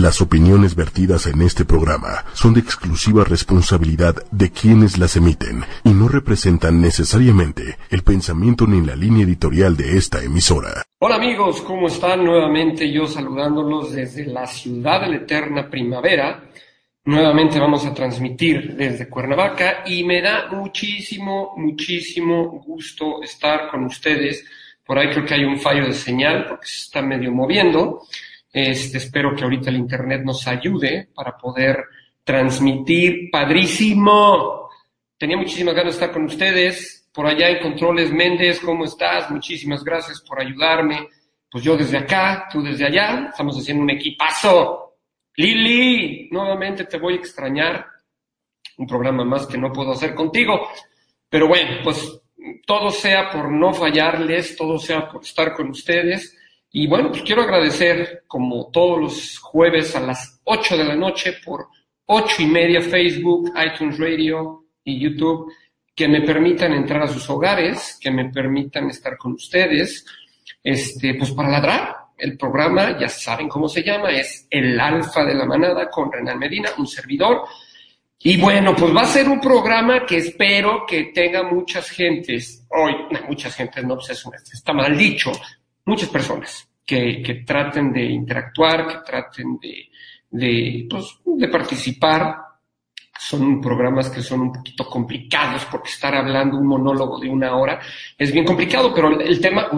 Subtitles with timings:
[0.00, 5.90] Las opiniones vertidas en este programa son de exclusiva responsabilidad de quienes las emiten y
[5.90, 10.82] no representan necesariamente el pensamiento ni la línea editorial de esta emisora.
[10.98, 12.24] Hola amigos, ¿cómo están?
[12.24, 16.42] Nuevamente yo saludándolos desde la ciudad de la eterna primavera.
[17.04, 24.44] Nuevamente vamos a transmitir desde Cuernavaca y me da muchísimo, muchísimo gusto estar con ustedes.
[24.84, 28.02] Por ahí creo que hay un fallo de señal porque se está medio moviendo.
[28.54, 31.86] Este, espero que ahorita el Internet nos ayude para poder
[32.22, 33.28] transmitir.
[33.28, 34.70] Padrísimo.
[35.18, 37.10] Tenía muchísimas ganas de estar con ustedes.
[37.12, 39.28] Por allá en Controles Méndez, ¿cómo estás?
[39.28, 41.08] Muchísimas gracias por ayudarme.
[41.50, 43.26] Pues yo desde acá, tú desde allá.
[43.30, 44.98] Estamos haciendo un equipazo.
[45.34, 47.84] Lili, nuevamente te voy a extrañar.
[48.78, 50.68] Un programa más que no puedo hacer contigo.
[51.28, 52.20] Pero bueno, pues
[52.64, 56.38] todo sea por no fallarles, todo sea por estar con ustedes.
[56.76, 61.34] Y bueno, pues quiero agradecer, como todos los jueves a las 8 de la noche,
[61.44, 61.68] por
[62.06, 65.52] 8 y media Facebook, iTunes Radio y YouTube,
[65.94, 70.04] que me permitan entrar a sus hogares, que me permitan estar con ustedes,
[70.64, 71.94] este, pues para ladrar.
[72.18, 76.40] El programa, ya saben cómo se llama, es El Alfa de la Manada con Renal
[76.40, 77.44] Medina, un servidor.
[78.18, 82.96] Y bueno, pues va a ser un programa que espero que tenga muchas gentes, hoy,
[83.28, 85.30] muchas gentes, no, pues eso está mal dicho,
[85.84, 89.88] muchas personas que, que traten de interactuar, que traten de,
[90.34, 92.36] de, pues, de participar.
[93.16, 97.80] Son programas que son un poquito complicados porque estar hablando un monólogo de una hora
[98.18, 99.70] es bien complicado, pero el, tema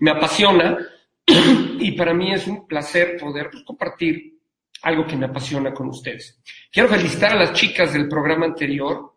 [0.00, 0.76] me apasiona
[1.26, 4.34] y para mí es un placer poder pues, compartir
[4.82, 6.40] algo que me apasiona con ustedes.
[6.70, 9.12] Quiero felicitar a las chicas del programa anterior,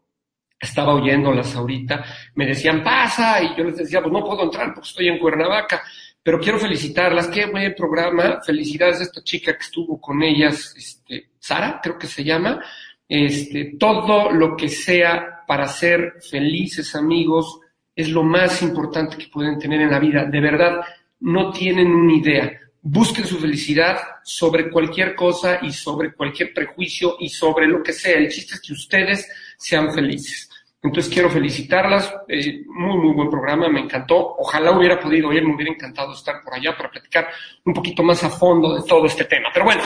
[0.60, 4.90] estaba oyéndolas ahorita, me decían, pasa, y yo les decía, pues no puedo entrar porque
[4.90, 5.82] estoy en Cuernavaca,
[6.22, 11.30] pero quiero felicitarlas, qué buen programa, felicidades a esta chica que estuvo con ellas, este,
[11.40, 12.62] Sara, creo que se llama,
[13.08, 17.60] este, todo lo que sea para ser felices amigos
[17.96, 20.82] es lo más importante que pueden tener en la vida, de verdad,
[21.22, 22.60] no tienen una idea.
[22.82, 28.18] Busquen su felicidad sobre cualquier cosa y sobre cualquier prejuicio y sobre lo que sea.
[28.18, 30.49] El chiste es que ustedes sean felices.
[30.82, 34.36] Entonces quiero felicitarlas, eh, muy, muy buen programa, me encantó.
[34.38, 37.28] Ojalá hubiera podido ir, me hubiera encantado estar por allá para platicar
[37.66, 39.50] un poquito más a fondo de todo este tema.
[39.54, 39.84] Pero bueno,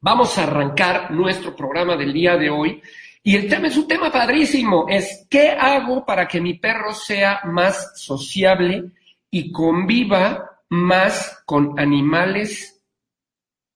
[0.00, 2.82] vamos a arrancar nuestro programa del día de hoy.
[3.22, 7.40] Y el tema es un tema padrísimo, es ¿qué hago para que mi perro sea
[7.44, 8.84] más sociable
[9.30, 12.82] y conviva más con animales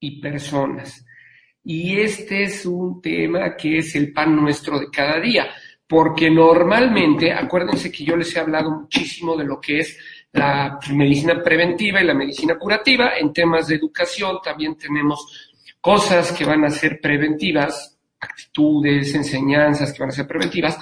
[0.00, 1.04] y personas?
[1.64, 5.48] Y este es un tema que es el pan nuestro de cada día
[5.92, 9.98] porque normalmente, acuérdense que yo les he hablado muchísimo de lo que es
[10.32, 13.18] la medicina preventiva y la medicina curativa.
[13.18, 15.52] En temas de educación también tenemos
[15.82, 20.78] cosas que van a ser preventivas, actitudes, enseñanzas que van a ser preventivas.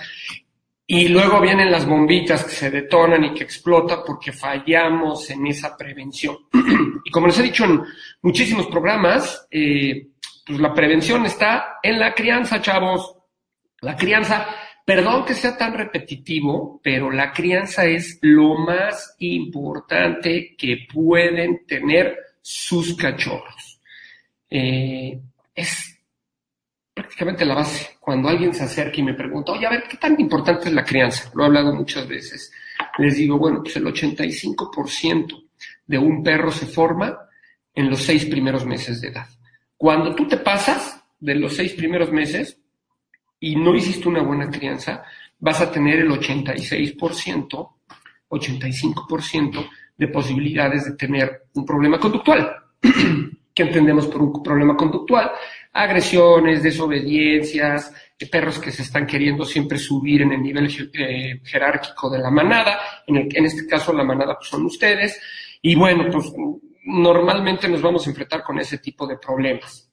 [0.87, 5.77] Y luego vienen las bombitas que se detonan y que explotan porque fallamos en esa
[5.77, 6.37] prevención.
[7.05, 7.83] y como les he dicho en
[8.23, 10.07] muchísimos programas, eh,
[10.47, 13.17] pues la prevención está en la crianza, chavos.
[13.83, 14.47] La crianza
[14.85, 22.17] Perdón que sea tan repetitivo, pero la crianza es lo más importante que pueden tener
[22.41, 23.81] sus cachorros.
[24.49, 25.21] Eh,
[25.55, 25.99] es
[26.93, 27.97] prácticamente la base.
[28.01, 30.85] Cuando alguien se acerca y me pregunta, oye, a ver, ¿qué tan importante es la
[30.85, 31.31] crianza?
[31.35, 32.53] Lo he hablado muchas veces.
[32.99, 35.45] Les digo, bueno, pues el 85%
[35.87, 37.19] de un perro se forma
[37.75, 39.27] en los seis primeros meses de edad.
[39.77, 42.60] Cuando tú te pasas de los seis primeros meses,
[43.41, 45.03] y no hiciste una buena crianza,
[45.39, 47.71] vas a tener el 86%,
[48.29, 52.55] 85% de posibilidades de tener un problema conductual.
[53.55, 55.33] ¿Qué entendemos por un problema conductual?
[55.73, 57.93] Agresiones, desobediencias,
[58.31, 62.79] perros que se están queriendo siempre subir en el nivel eh, jerárquico de la manada,
[63.07, 65.21] en, el, en este caso la manada pues, son ustedes,
[65.63, 66.33] y bueno, pues
[66.85, 69.91] normalmente nos vamos a enfrentar con ese tipo de problemas.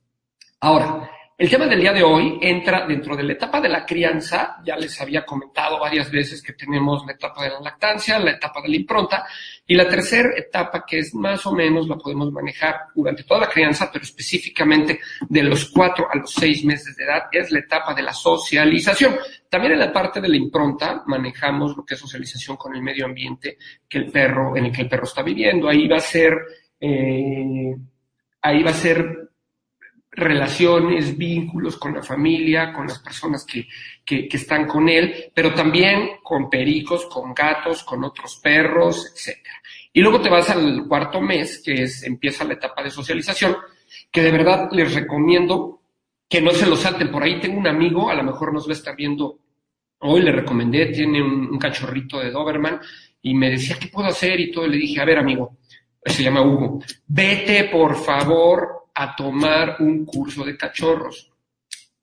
[0.60, 4.58] Ahora, el tema del día de hoy entra dentro de la etapa de la crianza.
[4.66, 8.60] Ya les había comentado varias veces que tenemos la etapa de la lactancia, la etapa
[8.64, 9.24] de la impronta
[9.68, 13.50] y la tercera etapa que es más o menos la podemos manejar durante toda la
[13.50, 15.00] crianza, pero específicamente
[15.30, 19.16] de los cuatro a los seis meses de edad es la etapa de la socialización.
[19.48, 23.06] También en la parte de la impronta manejamos lo que es socialización con el medio
[23.06, 25.70] ambiente que el perro, en el que el perro está viviendo.
[25.70, 26.34] Ahí va a ser,
[26.80, 27.76] eh,
[28.42, 29.27] ahí va a ser
[30.18, 33.68] relaciones, vínculos con la familia, con las personas que,
[34.04, 39.38] que, están con él, pero también con pericos, con gatos, con otros perros, etc.
[39.94, 43.58] Y luego te vas al cuarto mes, que es, empieza la etapa de socialización,
[44.12, 45.82] que de verdad les recomiendo
[46.28, 47.12] que no se lo salten.
[47.12, 49.38] Por ahí tengo un amigo, a lo mejor nos va a estar viendo
[50.00, 52.80] hoy, le recomendé, tiene un, cachorrito de Doberman
[53.22, 54.40] y me decía, ¿qué puedo hacer?
[54.40, 55.58] Y todo, le dije, a ver, amigo,
[56.04, 61.32] se llama Hugo, vete por favor a tomar un curso de cachorros.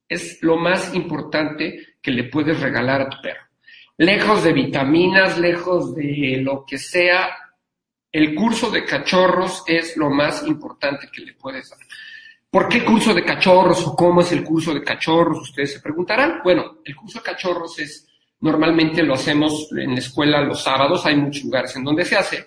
[0.08, 3.42] Es lo más importante que le puedes regalar a tu perro.
[3.96, 7.30] Lejos de vitaminas, lejos de lo que sea,
[8.12, 11.80] el curso de cachorros es lo más importante que le puedes dar.
[12.48, 15.40] ¿Por qué curso de cachorros o cómo es el curso de cachorros?
[15.40, 16.42] Ustedes se preguntarán.
[16.44, 18.06] Bueno, el curso de cachorros es,
[18.38, 22.46] normalmente lo hacemos en la escuela los sábados, hay muchos lugares en donde se hace.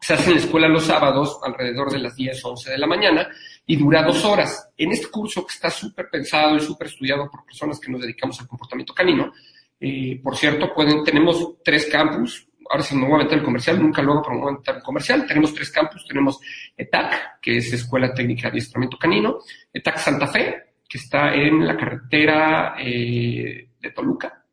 [0.00, 2.86] Se hace en la escuela los sábados alrededor de las 10 o 11 de la
[2.86, 3.28] mañana
[3.66, 4.70] y dura dos horas.
[4.76, 8.40] En este curso que está súper pensado y súper estudiado por personas que nos dedicamos
[8.40, 9.32] al comportamiento canino,
[9.80, 10.72] eh, por cierto,
[11.04, 14.82] tenemos tres campus, ahora sí me voy a meter el comercial, nunca luego promuevo el
[14.82, 15.26] comercial.
[15.26, 16.40] Tenemos tres campus, tenemos
[16.76, 19.38] ETAC, que es Escuela Técnica de Adiestramiento Canino,
[19.72, 24.44] ETAC Santa Fe, que está en la carretera eh, de Toluca,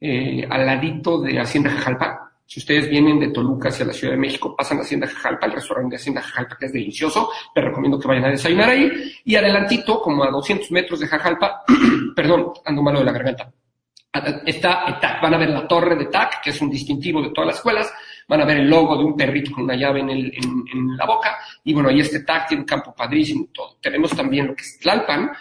[0.00, 2.32] eh, al ladito de Hacienda Jajalpa.
[2.46, 5.52] Si ustedes vienen de Toluca hacia la Ciudad de México, pasan a Hacienda Jajalpa, el
[5.52, 8.90] restaurante de Hacienda Jajalpa, que es delicioso, les recomiendo que vayan a desayunar ahí.
[9.24, 11.64] Y adelantito, como a 200 metros de Jajalpa,
[12.14, 13.52] perdón, ando malo de la garganta,
[14.46, 17.48] Está TAC, van a ver la torre de TAC, que es un distintivo de todas
[17.48, 17.92] las escuelas,
[18.28, 20.32] van a ver el logo de un perrito con una llave en, el,
[20.72, 23.76] en, la boca, y bueno, ahí este TAC tiene un campo padrísimo todo.
[23.82, 25.32] Tenemos también lo que es Tlalpan,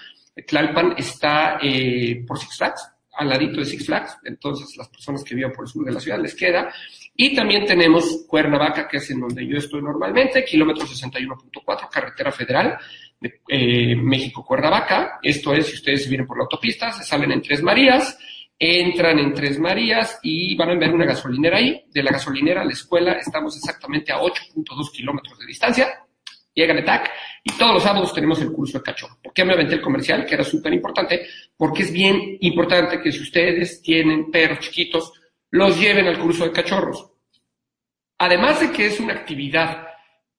[0.48, 5.36] Tlalpan está eh, por Six Flags, al ladito de Six Flags, entonces las personas que
[5.36, 6.74] viven por el sur de la ciudad les queda.
[7.16, 12.78] Y también tenemos Cuernavaca, que es en donde yo estoy normalmente, kilómetro 61.4, carretera federal
[13.20, 15.20] de eh, México-Cuernavaca.
[15.22, 18.18] Esto es, si ustedes vienen por la autopista, se salen en Tres Marías,
[18.58, 21.86] entran en Tres Marías y van a ver una gasolinera ahí.
[21.92, 26.03] De la gasolinera a la escuela estamos exactamente a 8.2 kilómetros de distancia.
[26.54, 27.12] Llegan a TAC
[27.44, 29.18] y todos los sábados tenemos el curso de cachorro.
[29.22, 30.26] ¿Por qué me aventé el comercial?
[30.26, 31.26] Que era súper importante,
[31.58, 35.14] porque es bien importante que si ustedes tienen perros chiquitos,
[35.52, 37.10] los lleven al curso de cachorros.
[38.20, 39.88] Además de que es una actividad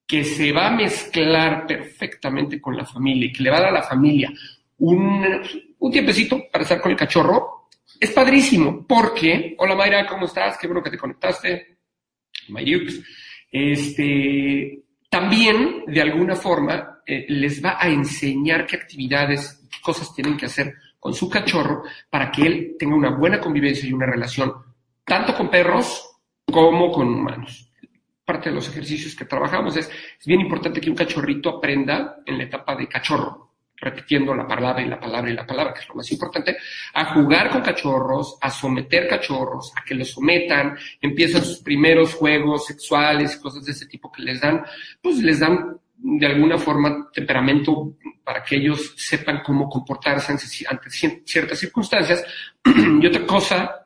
[0.07, 3.69] que se va a mezclar perfectamente con la familia y que le va a dar
[3.69, 4.31] a la familia
[4.77, 5.41] un,
[5.79, 7.67] un tiempecito para estar con el cachorro,
[7.99, 10.57] es padrísimo porque, hola Mayra, ¿cómo estás?
[10.57, 11.77] Qué bueno que te conectaste.
[12.49, 13.01] Mayux.
[13.51, 14.83] Este,
[15.15, 20.47] también, de alguna forma, eh, les va a enseñar qué actividades, qué cosas tienen que
[20.47, 24.51] hacer con su cachorro para que él tenga una buena convivencia y una relación
[25.05, 26.17] tanto con perros
[26.51, 27.71] como con humanos.
[28.25, 29.89] Parte de los ejercicios que trabajamos es,
[30.19, 33.44] es bien importante que un cachorrito aprenda en la etapa de cachorro,
[33.77, 36.57] repitiendo la palabra y la palabra y la palabra, que es lo más importante,
[36.93, 42.65] a jugar con cachorros, a someter cachorros, a que los sometan, empiezan sus primeros juegos
[42.65, 44.63] sexuales, cosas de ese tipo que les dan,
[45.01, 51.59] pues les dan de alguna forma temperamento para que ellos sepan cómo comportarse ante ciertas
[51.59, 52.23] circunstancias.
[53.01, 53.84] y otra cosa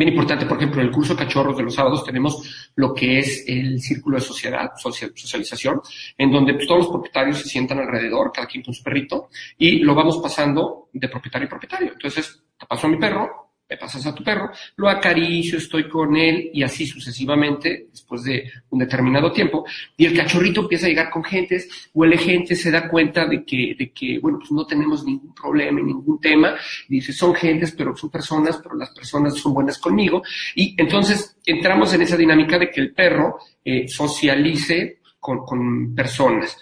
[0.00, 3.44] Bien importante, por ejemplo, en el curso Cachorros de los sábados tenemos lo que es
[3.46, 5.82] el círculo de sociedad, socialización,
[6.16, 9.80] en donde pues, todos los propietarios se sientan alrededor, cada quien con su perrito, y
[9.80, 11.92] lo vamos pasando de propietario a propietario.
[11.92, 16.16] Entonces, te paso a mi perro, me pasas a tu perro, lo acaricio, estoy con
[16.16, 19.64] él y así sucesivamente después de un determinado tiempo.
[19.96, 23.76] Y el cachorrito empieza a llegar con gentes, huele gente, se da cuenta de que,
[23.78, 26.56] de que bueno, pues no tenemos ningún problema, ningún tema.
[26.88, 30.20] Dice, son gentes, pero son personas, pero las personas son buenas conmigo.
[30.56, 36.58] Y entonces entramos en esa dinámica de que el perro eh, socialice con, con personas.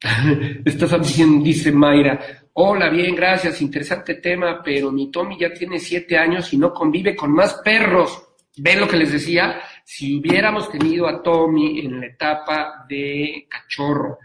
[0.64, 6.18] Estás diciendo, dice Mayra, Hola, bien, gracias, interesante tema, pero mi Tommy ya tiene siete
[6.18, 8.28] años y no convive con más perros.
[8.58, 9.62] ¿Ven lo que les decía?
[9.82, 14.18] Si hubiéramos tenido a Tommy en la etapa de cachorro,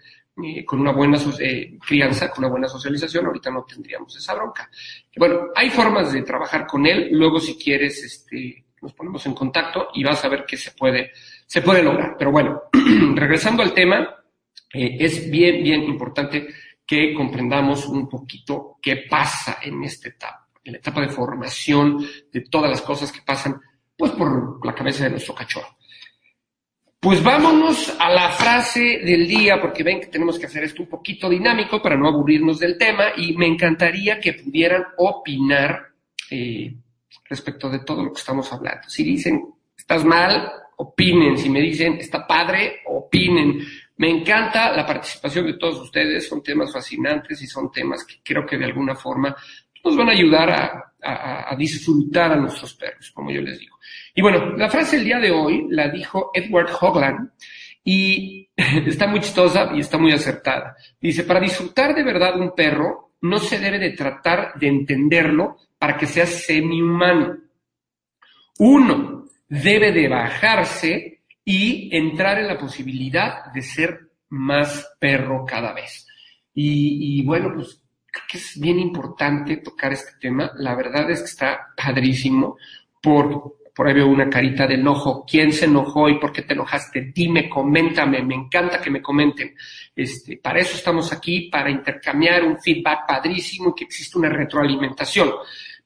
[0.43, 4.69] eh, con una buena eh, crianza, con una buena socialización, ahorita no tendríamos esa bronca.
[5.15, 9.87] Bueno, hay formas de trabajar con él, luego si quieres, este, nos ponemos en contacto
[9.93, 11.11] y vas a ver que se puede,
[11.45, 12.17] se puede lograr.
[12.19, 12.63] Pero bueno,
[13.15, 14.17] regresando al tema,
[14.73, 16.49] eh, es bien, bien importante
[16.87, 22.41] que comprendamos un poquito qué pasa en esta etapa, en la etapa de formación de
[22.41, 23.59] todas las cosas que pasan,
[23.97, 25.77] pues por la cabeza de nuestro cachorro.
[26.99, 30.89] Pues vámonos a la frase del día, porque ven que tenemos que hacer esto un
[30.89, 35.89] poquito dinámico para no aburrirnos del tema y me encantaría que pudieran opinar
[36.31, 36.73] eh,
[37.25, 38.89] respecto de todo lo que estamos hablando.
[38.89, 39.43] Si dicen,
[39.77, 41.37] estás mal, opinen.
[41.37, 43.59] Si me dicen, está padre, opinen.
[43.97, 48.45] Me encanta la participación de todos ustedes, son temas fascinantes y son temas que creo
[48.45, 49.35] que de alguna forma
[49.83, 53.77] nos van a ayudar a, disfrutar a nuestros perros, como yo les digo.
[54.13, 57.31] Y bueno, la frase del día de hoy la dijo Edward Hogland
[57.83, 60.75] Y está muy chistosa y está muy acertada.
[60.99, 65.95] Dice, para disfrutar de verdad un perro, no se debe de tratar de entenderlo para
[65.95, 67.37] que sea semi-humano.
[68.59, 71.16] Uno debe de bajarse
[71.49, 76.05] y entrar en la posibilidad de ser más perro cada vez.
[76.53, 80.51] Y, y bueno, pues creo que es bien importante tocar este tema.
[80.57, 82.57] La verdad es que está padrísimo
[83.01, 85.23] por, por ahí veo una carita de enojo.
[85.25, 87.13] ¿Quién se enojó y por qué te enojaste?
[87.15, 89.55] Dime, coméntame, me encanta que me comenten.
[89.95, 95.31] Este, para eso estamos aquí, para intercambiar un feedback padrísimo y que existe una retroalimentación.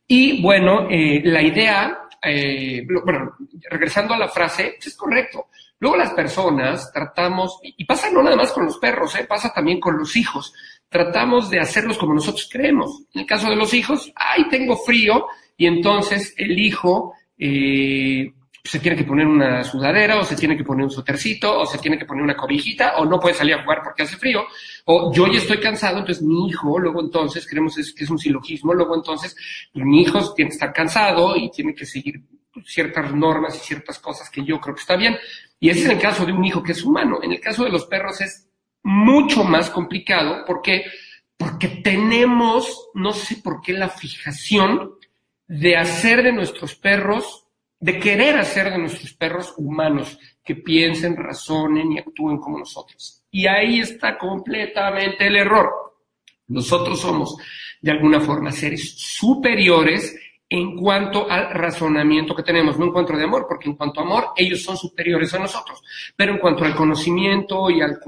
[0.08, 3.36] Y bueno, eh, la idea, eh, bueno,
[3.70, 5.48] regresando a la frase, es correcto.
[5.80, 9.26] Luego las personas tratamos, y pasa no nada más con los perros, ¿eh?
[9.28, 10.54] pasa también con los hijos,
[10.88, 13.04] tratamos de hacerlos como nosotros creemos.
[13.14, 15.26] En el caso de los hijos, ay, tengo frío,
[15.58, 18.32] y entonces el hijo eh,
[18.64, 21.80] se tiene que poner una sudadera, o se tiene que poner un sotercito, o se
[21.80, 24.46] tiene que poner una cobijita, o no puede salir a jugar porque hace frío,
[24.86, 28.74] o yo ya estoy cansado, entonces mi hijo, luego entonces, creemos que es un silogismo,
[28.74, 29.36] luego entonces
[29.74, 32.22] mi hijo tiene que estar cansado y tiene que seguir
[32.66, 35.18] ciertas normas y ciertas cosas que yo creo que está bien.
[35.60, 37.20] Y ese es el caso de un hijo que es humano.
[37.22, 38.48] En el caso de los perros es
[38.84, 40.86] mucho más complicado porque,
[41.38, 44.96] porque tenemos, no sé por qué, la fijación
[45.48, 47.46] de hacer de nuestros perros,
[47.82, 53.24] de querer hacer de nuestros perros humanos, que piensen, razonen y actúen como nosotros.
[53.32, 55.70] Y ahí está completamente el error.
[56.48, 57.36] Nosotros somos,
[57.82, 60.16] de alguna forma, seres superiores
[60.48, 64.04] en cuanto al razonamiento que tenemos, no en cuanto de amor, porque en cuanto a
[64.04, 65.82] amor ellos son superiores a nosotros,
[66.16, 68.00] pero en cuanto al conocimiento y al,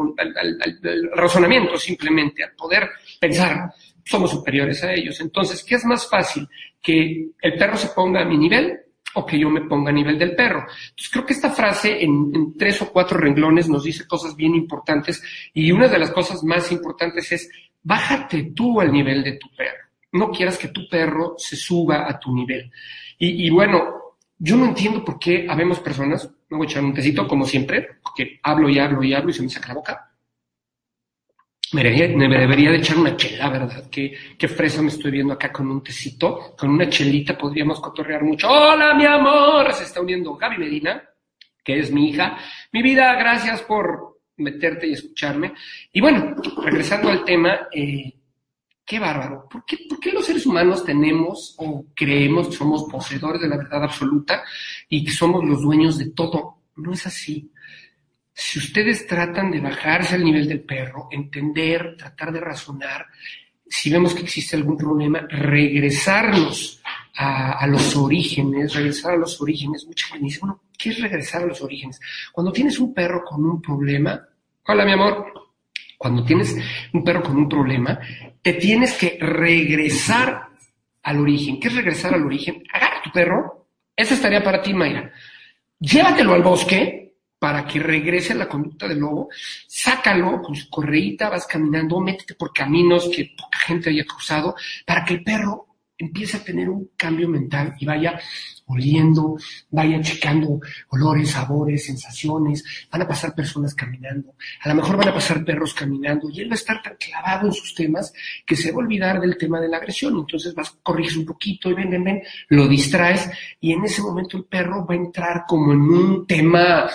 [1.15, 2.89] razonamiento simplemente, al poder
[3.19, 3.71] pensar,
[4.03, 5.19] somos superiores a ellos.
[5.21, 6.47] Entonces, ¿qué es más fácil?
[6.81, 8.82] ¿Que el perro se ponga a mi nivel
[9.15, 10.59] o que yo me ponga a nivel del perro?
[10.61, 15.23] Entonces, creo que esta frase en, tres o cuatro renglones nos dice cosas bien importantes
[15.53, 17.49] y una de las cosas más importantes es,
[17.83, 22.19] bájate tú al nivel de tu perro no quieras que tu perro se suba a
[22.19, 22.71] tu nivel.
[23.17, 27.27] Y, bueno, yo no entiendo por qué habemos personas, me voy a echar un tecito
[27.27, 30.12] como siempre, porque hablo y hablo y hablo y se me saca la boca.
[31.71, 33.89] Me debería, de echar una chela, ¿verdad?
[33.89, 38.47] Qué, fresa me estoy viendo acá con un tecito, con una chelita podríamos cotorrear mucho.
[38.47, 41.03] Hola, mi amor, se está uniendo Gaby Medina,
[41.63, 42.37] que es mi hija.
[42.71, 45.53] Mi vida, gracias por meterte y escucharme.
[45.91, 48.13] Y bueno, regresando al tema, eh,
[48.85, 49.47] Qué bárbaro.
[49.49, 53.57] ¿Por qué, ¿Por qué, los seres humanos tenemos o creemos que somos poseedores de la
[53.57, 54.43] verdad absoluta
[54.89, 56.57] y que somos los dueños de todo?
[56.75, 57.49] No es así.
[58.33, 63.05] Si ustedes tratan de bajarse al nivel del perro, entender, tratar de razonar,
[63.67, 66.81] si vemos que existe algún problema, regresarnos
[67.15, 69.85] a, los orígenes, regresar a los orígenes.
[69.85, 71.99] Mucha gente dice, bueno, ¿qué es regresar a los orígenes?
[72.31, 74.19] Cuando tienes un perro con un problema,
[74.65, 75.31] hola mi amor,
[75.97, 76.55] cuando tienes
[76.91, 77.99] un perro con un problema,
[78.41, 80.49] te tienes que regresar
[81.03, 81.59] al origen.
[81.59, 82.63] ¿Qué es regresar al origen?
[82.73, 83.67] Agarra tu perro.
[83.95, 85.11] Esa es tarea para ti, Mayra.
[85.79, 87.02] Llévatelo al bosque
[87.43, 89.27] para que regrese a la conducta del lobo.
[89.67, 95.03] Sácalo con su correíta, vas caminando, métete por caminos que poca gente haya cruzado, para
[95.03, 98.17] que el perro empiece a tener un cambio mental y vaya
[98.67, 99.35] oliendo,
[99.71, 105.13] vaya checando olores, sabores, sensaciones, van a pasar personas caminando, a lo mejor van a
[105.13, 108.13] pasar perros caminando y él va a estar tan clavado en sus temas
[108.45, 110.17] que se va a olvidar del tema de la agresión.
[110.17, 114.37] Entonces vas, corriges un poquito y ven, ven, ven, lo distraes y en ese momento
[114.37, 116.89] el perro va a entrar como en un tema,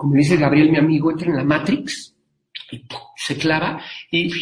[0.00, 2.16] como dice Gabriel, mi amigo, entra en la Matrix
[2.70, 4.32] y se clava y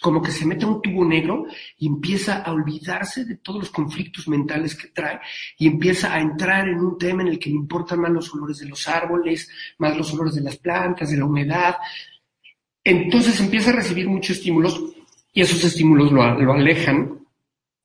[0.00, 1.46] como que se mete un tubo negro
[1.78, 5.20] y empieza a olvidarse de todos los conflictos mentales que trae
[5.58, 8.58] y empieza a entrar en un tema en el que le importan más los olores
[8.58, 11.76] de los árboles, más los olores de las plantas, de la humedad.
[12.82, 14.82] Entonces empieza a recibir muchos estímulos
[15.32, 17.16] y esos estímulos lo, alejan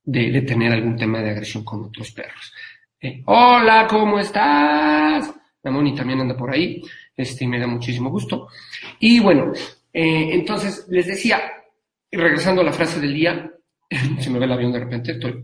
[0.03, 2.51] de, tener algún tema de agresión con otros perros.
[2.99, 5.35] Eh, Hola, ¿cómo estás?
[5.65, 6.79] La Moni también anda por ahí,
[7.17, 8.47] este, me da muchísimo gusto.
[8.99, 9.51] Y bueno,
[9.91, 11.41] eh, entonces les decía,
[12.11, 13.51] regresando a la frase del día,
[14.19, 15.43] se me ve el avión de repente, estoy.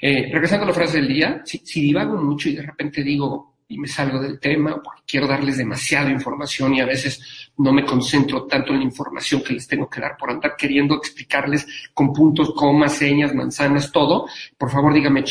[0.00, 3.78] Eh, regresando a la frase del día, si, divago mucho y de repente digo y
[3.78, 8.46] me salgo del tema, porque quiero darles demasiada información y a veces no me concentro
[8.46, 12.54] tanto en la información que les tengo que dar por andar queriendo explicarles con puntos,
[12.54, 15.22] comas, señas, manzanas, todo, por favor dígame,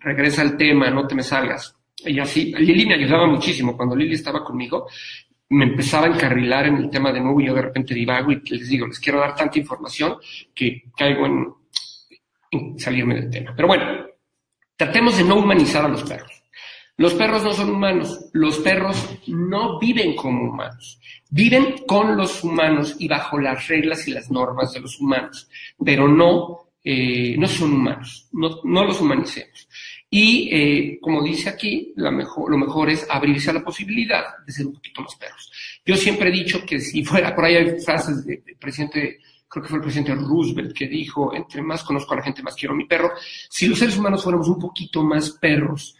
[0.00, 1.77] regresa al tema, no te me salgas.
[2.04, 3.76] Y así, Lili me ayudaba muchísimo.
[3.76, 4.86] Cuando Lili estaba conmigo,
[5.50, 8.40] me empezaba a encarrilar en el tema de nuevo y yo de repente divago y
[8.50, 10.16] les digo, les quiero dar tanta información
[10.54, 13.52] que caigo en, salirme del tema.
[13.56, 14.06] Pero bueno,
[14.76, 16.32] tratemos de no humanizar a los perros.
[16.96, 21.00] Los perros no son humanos, los perros no viven como humanos,
[21.30, 25.48] viven con los humanos y bajo las reglas y las normas de los humanos,
[25.84, 29.68] pero no, eh, no son humanos, no, no los humanicemos.
[30.10, 34.72] Y eh, como dice aquí, lo mejor es abrirse a la posibilidad de ser un
[34.72, 35.52] poquito más perros.
[35.84, 39.68] Yo siempre he dicho que si fuera, por ahí hay frases del presidente, creo que
[39.68, 42.76] fue el presidente Roosevelt que dijo, entre más conozco a la gente, más quiero a
[42.76, 43.12] mi perro.
[43.50, 45.94] Si los seres humanos fuéramos un poquito más perros,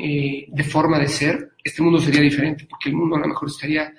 [0.00, 3.48] eh, de forma de ser, este mundo sería diferente, porque el mundo a lo mejor
[3.48, 3.92] estaría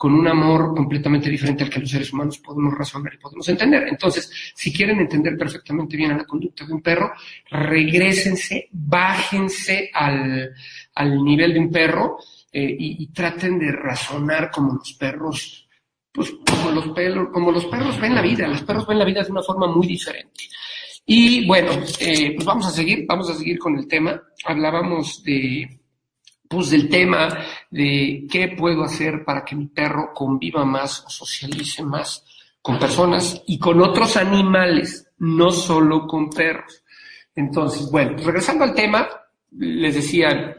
[0.00, 3.86] con un amor completamente diferente al que los seres humanos podemos razonar y podemos entender.
[3.86, 7.12] Entonces, si quieren entender perfectamente bien a la conducta de un perro,
[7.50, 10.54] regresense, bájense al,
[10.94, 12.16] al nivel de un perro
[12.50, 15.68] eh, y, traten de razonar como los perros,
[16.10, 16.86] pues como los,
[17.30, 18.48] como los perros ven la vida.
[18.48, 20.44] Los perros ven la vida de una forma muy diferente.
[21.04, 24.18] Y bueno, eh, pues vamos a seguir, vamos a seguir con el tema.
[24.46, 25.79] Hablábamos de,
[26.50, 27.28] pues del tema
[27.70, 32.24] de qué puedo hacer para que mi perro conviva más o socialice más
[32.60, 36.82] con personas y con otros animales, no solo con perros.
[37.36, 39.08] Entonces, bueno, regresando al tema,
[39.52, 40.56] les decía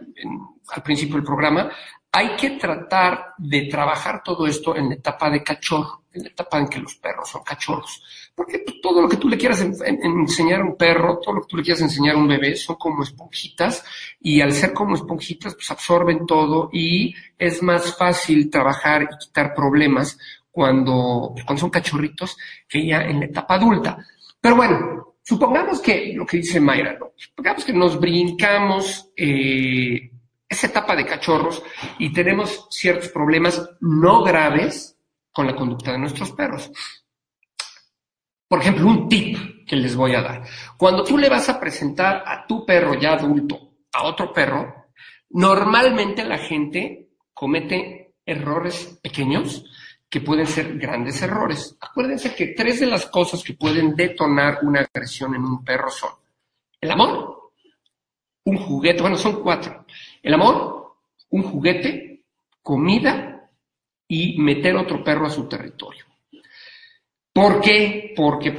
[0.69, 1.69] al principio del programa,
[2.11, 6.59] hay que tratar de trabajar todo esto en la etapa de cachorro, en la etapa
[6.59, 8.03] en que los perros son cachorros.
[8.35, 11.57] Porque todo lo que tú le quieras enseñar a un perro, todo lo que tú
[11.57, 13.83] le quieras enseñar a un bebé, son como esponjitas
[14.19, 19.53] y al ser como esponjitas, pues absorben todo y es más fácil trabajar y quitar
[19.53, 20.17] problemas
[20.49, 22.37] cuando, cuando son cachorritos
[22.67, 24.05] que ya en la etapa adulta.
[24.41, 27.11] Pero bueno, supongamos que lo que dice Mayra, ¿no?
[27.15, 30.11] Supongamos que nos brincamos eh,
[30.51, 31.63] esa etapa de cachorros
[31.97, 34.97] y tenemos ciertos problemas no graves
[35.31, 36.69] con la conducta de nuestros perros.
[38.49, 40.43] Por ejemplo, un tip que les voy a dar.
[40.75, 44.87] Cuando tú le vas a presentar a tu perro ya adulto a otro perro,
[45.29, 49.63] normalmente la gente comete errores pequeños
[50.09, 51.77] que pueden ser grandes errores.
[51.79, 56.11] Acuérdense que tres de las cosas que pueden detonar una agresión en un perro son
[56.81, 57.53] el amor,
[58.43, 59.85] un juguete, bueno, son cuatro.
[60.21, 60.97] El amor,
[61.29, 62.23] un juguete,
[62.61, 63.49] comida
[64.07, 66.05] y meter otro perro a su territorio.
[67.33, 68.13] ¿Por qué?
[68.15, 68.53] Porque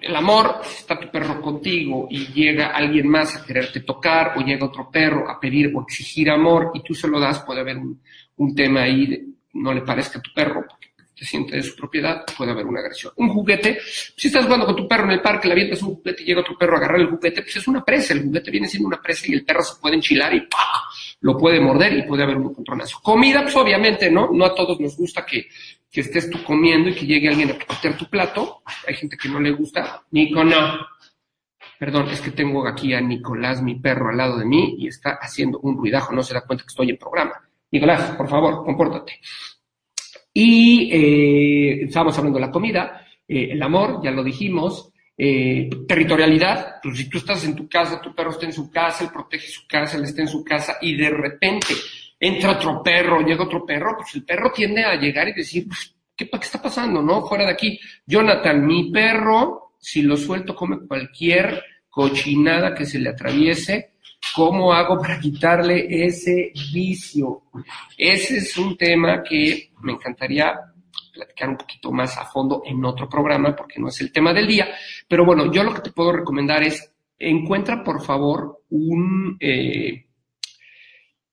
[0.00, 4.66] el amor, está tu perro contigo y llega alguien más a quererte tocar o llega
[4.66, 8.54] otro perro a pedir o exigir amor y tú se lo das, puede haber un,
[8.54, 10.64] tema ahí, de, no le parezca a tu perro
[11.14, 13.12] te siente de su propiedad, puede haber una agresión.
[13.16, 13.78] Un juguete,
[14.16, 16.40] si estás jugando con tu perro en el parque, le avientas un juguete y llega
[16.40, 19.00] otro perro a agarrar el juguete, pues es una presa, el juguete viene siendo una
[19.00, 20.46] presa y el perro se puede enchilar y
[21.20, 23.00] lo puede morder y puede haber un contronazo.
[23.02, 24.30] Comida, pues obviamente, ¿no?
[24.32, 25.48] No a todos nos gusta que,
[25.90, 28.62] que estés tú comiendo y que llegue alguien a quitar tu plato.
[28.86, 30.02] Hay gente que no le gusta.
[30.10, 30.86] Nico, no.
[31.78, 35.18] Perdón, es que tengo aquí a Nicolás, mi perro, al lado de mí y está
[35.20, 37.34] haciendo un ruidajo, no se da cuenta que estoy en programa.
[37.70, 39.20] Nicolás, por favor, compórtate.
[40.36, 46.80] Y eh, estábamos hablando de la comida, eh, el amor, ya lo dijimos, eh, territorialidad,
[46.82, 49.46] pues si tú estás en tu casa, tu perro está en su casa, él protege
[49.46, 51.72] su casa, él está en su casa y de repente
[52.18, 55.94] entra otro perro, llega otro perro, pues el perro tiende a llegar y decir, pues,
[56.16, 57.00] ¿qué, ¿qué está pasando?
[57.00, 57.24] ¿No?
[57.26, 57.78] Fuera de aquí.
[58.04, 63.93] Jonathan, mi perro, si lo suelto, come cualquier cochinada que se le atraviese.
[64.34, 67.42] ¿Cómo hago para quitarle ese vicio?
[67.96, 70.54] Ese es un tema que me encantaría
[71.12, 74.46] platicar un poquito más a fondo en otro programa porque no es el tema del
[74.46, 74.68] día.
[75.08, 80.06] Pero bueno, yo lo que te puedo recomendar es encuentra por favor un eh,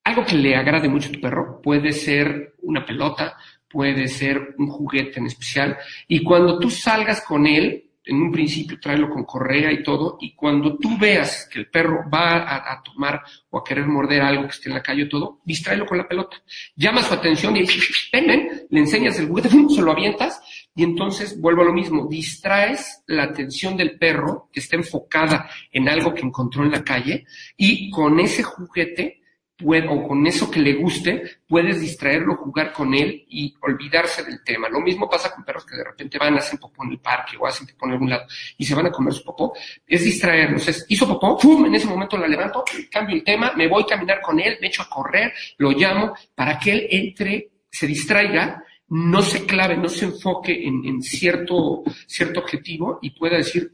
[0.04, 1.62] algo que le agrade mucho a tu perro.
[1.62, 3.38] Puede ser una pelota,
[3.70, 5.78] puede ser un juguete en especial.
[6.08, 10.34] Y cuando tú salgas con él, en un principio tráelo con correa y todo, y
[10.34, 14.50] cuando tú veas que el perro va a, tomar o a querer morder algo que
[14.50, 16.38] esté en la calle o todo, distráelo con la pelota.
[16.76, 17.62] Llama su atención y
[18.14, 20.42] ven, ven, le enseñas el juguete, se lo avientas,
[20.76, 25.88] y entonces vuelvo a lo mismo, distraes la atención del perro que está enfocada en
[25.88, 29.21] algo que encontró en la calle, y con ese juguete
[29.63, 34.69] o con eso que le guste, puedes distraerlo, jugar con él y olvidarse del tema.
[34.69, 37.47] Lo mismo pasa con perros que de repente van, hacen popó en el parque o
[37.47, 38.26] hacen popó en algún lado
[38.58, 39.54] y se van a comer su popó.
[39.86, 40.67] Es distraerlos.
[40.67, 41.65] Es, hizo popó, ¡pum!
[41.65, 44.67] En ese momento la levanto, cambio el tema, me voy a caminar con él, me
[44.67, 49.88] echo a correr, lo llamo para que él entre, se distraiga no se clave, no
[49.88, 53.71] se enfoque en, cierto, cierto objetivo y pueda decir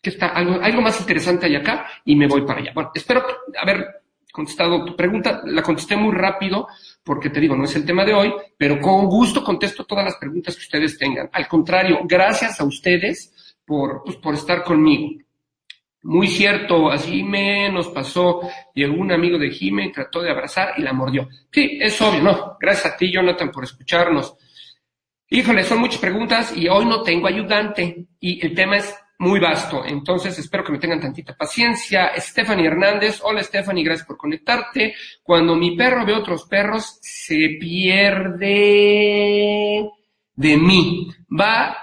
[0.00, 2.70] que está algo, algo más interesante hay acá y me voy para allá.
[2.72, 3.24] Bueno, espero
[3.60, 3.99] haber
[4.32, 6.68] contestado tu pregunta, la contesté muy rápido
[7.02, 10.16] porque te digo, no es el tema de hoy, pero con gusto contesto todas las
[10.16, 11.28] preguntas que ustedes tengan.
[11.32, 15.20] Al contrario, gracias a ustedes por, pues, por estar conmigo.
[16.02, 18.40] Muy cierto, así me nos pasó.
[18.74, 21.28] Llegó un amigo de Jime trató de abrazar y la mordió.
[21.52, 22.56] Sí, es obvio, no.
[22.58, 24.34] Gracias a ti, Jonathan, por escucharnos.
[25.28, 29.84] Híjole, son muchas preguntas y hoy no tengo ayudante y el tema es muy vasto.
[29.84, 32.10] Entonces espero que me tengan tantita paciencia.
[32.16, 34.94] Stephanie Hernández, hola Stephanie, gracias por conectarte.
[35.22, 38.48] Cuando mi perro ve otros perros, se pierde
[40.34, 41.10] de mí.
[41.38, 41.76] Va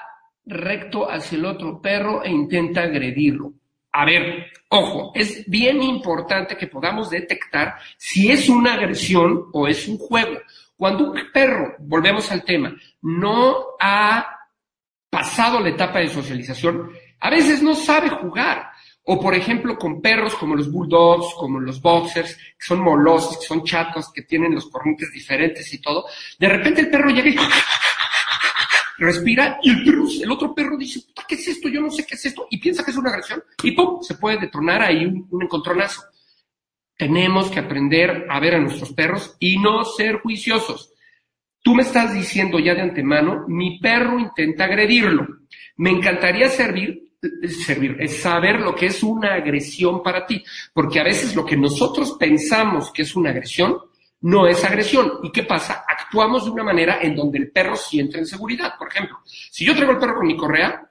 [0.46, 3.54] recto hacia el otro perro e intenta agredirlo.
[3.92, 9.88] A ver, ojo, es bien importante que podamos detectar si es una agresión o es
[9.88, 10.40] un juego.
[10.76, 14.28] Cuando un perro, volvemos al tema, no ha
[15.10, 18.72] pasado la etapa de socialización, a veces no sabe jugar.
[19.10, 23.46] O por ejemplo con perros como los bulldogs, como los boxers, que son molosos, que
[23.46, 26.06] son chatos, que tienen los corrientes diferentes y todo.
[26.38, 27.38] De repente el perro llega y
[28.98, 31.70] respira y el otro perro dice, ¿qué es esto?
[31.70, 32.48] Yo no sé qué es esto.
[32.50, 34.02] Y piensa que es una agresión y ¡pum!
[34.02, 36.02] Se puede detonar ahí un, un encontronazo.
[36.98, 40.94] Tenemos que aprender a ver a nuestros perros y no ser juiciosos.
[41.62, 45.28] Tú me estás diciendo ya de antemano, mi perro intenta agredirlo.
[45.76, 47.07] Me encantaría servir,
[47.66, 51.58] servir, es saber lo que es una agresión para ti, porque a veces lo que
[51.58, 53.78] nosotros pensamos que es una agresión,
[54.22, 55.20] no es agresión.
[55.24, 55.86] ¿Y qué pasa?
[55.88, 58.74] Actuamos de una manera en donde el perro siente inseguridad.
[58.78, 60.90] Por ejemplo, si yo traigo el perro con mi correa,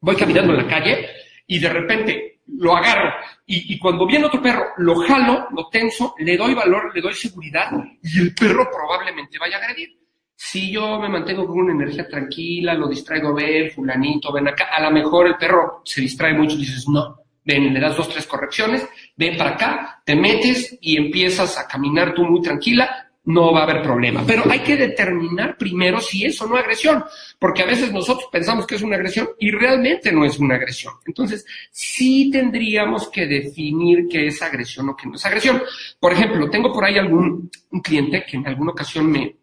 [0.00, 1.08] voy caminando en la calle
[1.46, 3.10] y de repente lo agarro
[3.46, 7.12] y, y, cuando viene otro perro lo jalo, lo tenso, le doy valor, le doy
[7.12, 7.70] seguridad
[8.02, 9.98] y el perro probablemente vaya a agredir.
[10.40, 14.80] Si yo me mantengo con una energía tranquila, lo distraigo, ver, fulanito, ven acá, a
[14.80, 18.24] lo mejor el perro se distrae mucho y dices, no, ven, le das dos, tres
[18.24, 23.60] correcciones, ven para acá, te metes y empiezas a caminar tú muy tranquila, no va
[23.60, 24.22] a haber problema.
[24.24, 27.04] Pero hay que determinar primero si es o no agresión,
[27.36, 30.94] porque a veces nosotros pensamos que es una agresión y realmente no es una agresión.
[31.04, 35.60] Entonces, sí tendríamos que definir qué es agresión o qué no es agresión.
[35.98, 39.34] Por ejemplo, tengo por ahí algún un cliente que en alguna ocasión me,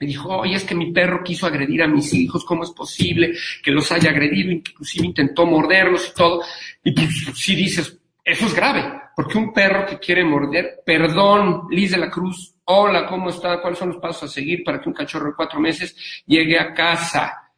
[0.00, 3.34] me dijo, oye, es que mi perro quiso agredir a mis hijos, ¿cómo es posible
[3.62, 4.50] que los haya agredido?
[4.50, 6.42] Inclusive intentó morderlos y todo.
[6.82, 8.82] Y pues si dices, eso es grave,
[9.14, 13.60] porque un perro que quiere morder, perdón, Liz de la Cruz, hola, ¿cómo está?
[13.60, 16.72] ¿Cuáles son los pasos a seguir para que un cachorro de cuatro meses llegue a
[16.72, 17.52] casa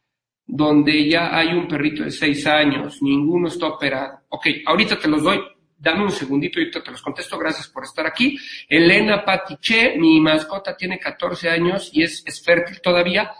[0.45, 4.19] donde ya hay un perrito de seis años, ninguno está operado?
[4.31, 5.41] Ok, ahorita te los doy,
[5.83, 8.39] dame un segundito y te los contesto, gracias por estar aquí.
[8.69, 13.33] Elena Patiche, mi mascota tiene 14 años y es, es fértil todavía.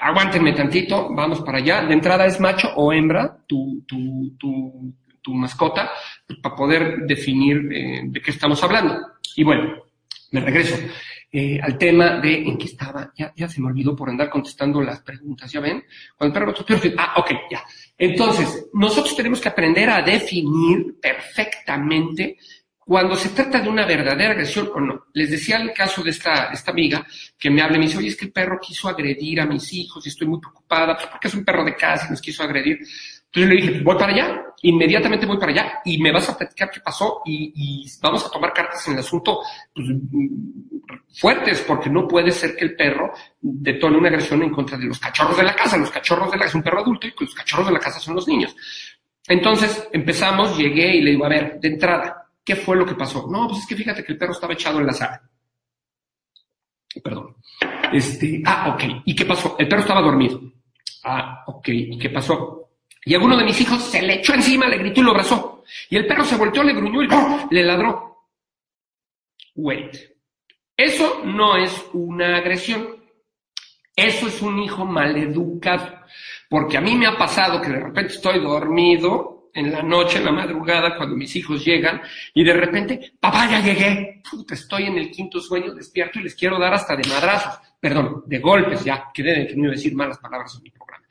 [0.00, 1.82] Aguántenme tantito, vamos para allá.
[1.82, 5.90] De entrada es macho o hembra, tu, tu, tu, tu mascota,
[6.40, 8.96] para poder definir eh, de qué estamos hablando.
[9.34, 9.82] Y bueno,
[10.30, 10.76] me regreso
[11.32, 14.82] eh, al tema de en qué estaba, ya, ya se me olvidó por andar contestando
[14.82, 15.84] las preguntas, ¿ya ven?
[16.16, 16.66] Cuando el perro
[16.98, 17.62] ah, ok, ya.
[17.96, 22.36] Entonces, nosotros tenemos que aprender a definir perfectamente
[22.90, 25.04] cuando se trata de una verdadera agresión o no.
[25.12, 27.06] Les decía el caso de esta, esta amiga
[27.38, 29.72] que me habla y me dice, oye, es que el perro quiso agredir a mis
[29.72, 32.42] hijos y estoy muy preocupada, pues porque es un perro de casa y nos quiso
[32.42, 32.80] agredir.
[33.32, 36.68] Entonces le dije, voy para allá, inmediatamente voy para allá y me vas a platicar
[36.68, 39.40] qué pasó y, vamos a tomar cartas en el asunto
[39.72, 39.88] pues,
[41.12, 44.98] fuertes, porque no puede ser que el perro detone una agresión en contra de los
[44.98, 45.76] cachorros de la casa.
[45.76, 48.00] Los cachorros de la casa es un perro adulto y los cachorros de la casa
[48.00, 48.54] son los niños.
[49.28, 53.28] Entonces empezamos, llegué y le digo, a ver, de entrada, ¿qué fue lo que pasó?
[53.30, 55.22] No, pues es que fíjate que el perro estaba echado en la sala.
[57.02, 57.36] Perdón.
[57.92, 59.02] Este, ah, ok.
[59.04, 59.54] ¿Y qué pasó?
[59.56, 60.40] El perro estaba dormido.
[61.04, 61.68] Ah, ok.
[61.68, 62.69] ¿Y qué pasó?
[63.04, 65.64] Y alguno de mis hijos se le echó encima, le gritó y lo abrazó.
[65.88, 67.08] Y el perro se volteó, le gruñó y
[67.54, 68.26] le ladró.
[69.54, 69.96] Wait.
[70.76, 72.96] Eso no es una agresión.
[73.94, 76.00] Eso es un hijo maleducado.
[76.48, 80.24] Porque a mí me ha pasado que de repente estoy dormido en la noche, en
[80.24, 82.00] la madrugada, cuando mis hijos llegan,
[82.34, 84.22] y de repente, papá, ya llegué.
[84.28, 87.58] Puta, estoy en el quinto sueño, despierto y les quiero dar hasta de madrazos.
[87.80, 90.70] Perdón, de golpes, ya, quedé de que no iba a decir malas palabras en mi
[90.70, 91.06] programa.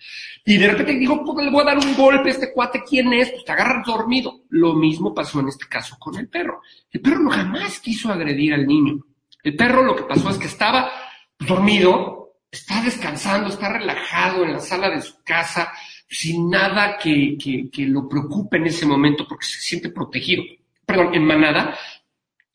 [0.45, 3.11] Y de repente digo, pues le voy a dar un golpe a este cuate, ¿quién
[3.13, 3.31] es?
[3.31, 4.41] Pues te agarras dormido.
[4.49, 6.61] Lo mismo pasó en este caso con el perro.
[6.91, 9.03] El perro no jamás quiso agredir al niño.
[9.43, 10.91] El perro lo que pasó es que estaba
[11.39, 15.71] dormido, está descansando, está relajado en la sala de su casa,
[16.07, 20.43] sin nada que, que, que lo preocupe en ese momento porque se siente protegido.
[20.85, 21.75] Perdón, en manada.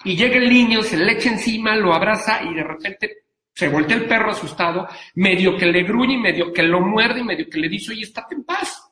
[0.05, 3.24] Y llega el niño, se le echa encima, lo abraza y de repente
[3.55, 7.59] se voltea el perro asustado, medio que le gruñe, medio que lo muerde, medio que
[7.59, 8.83] le dice, oye, estate en paz.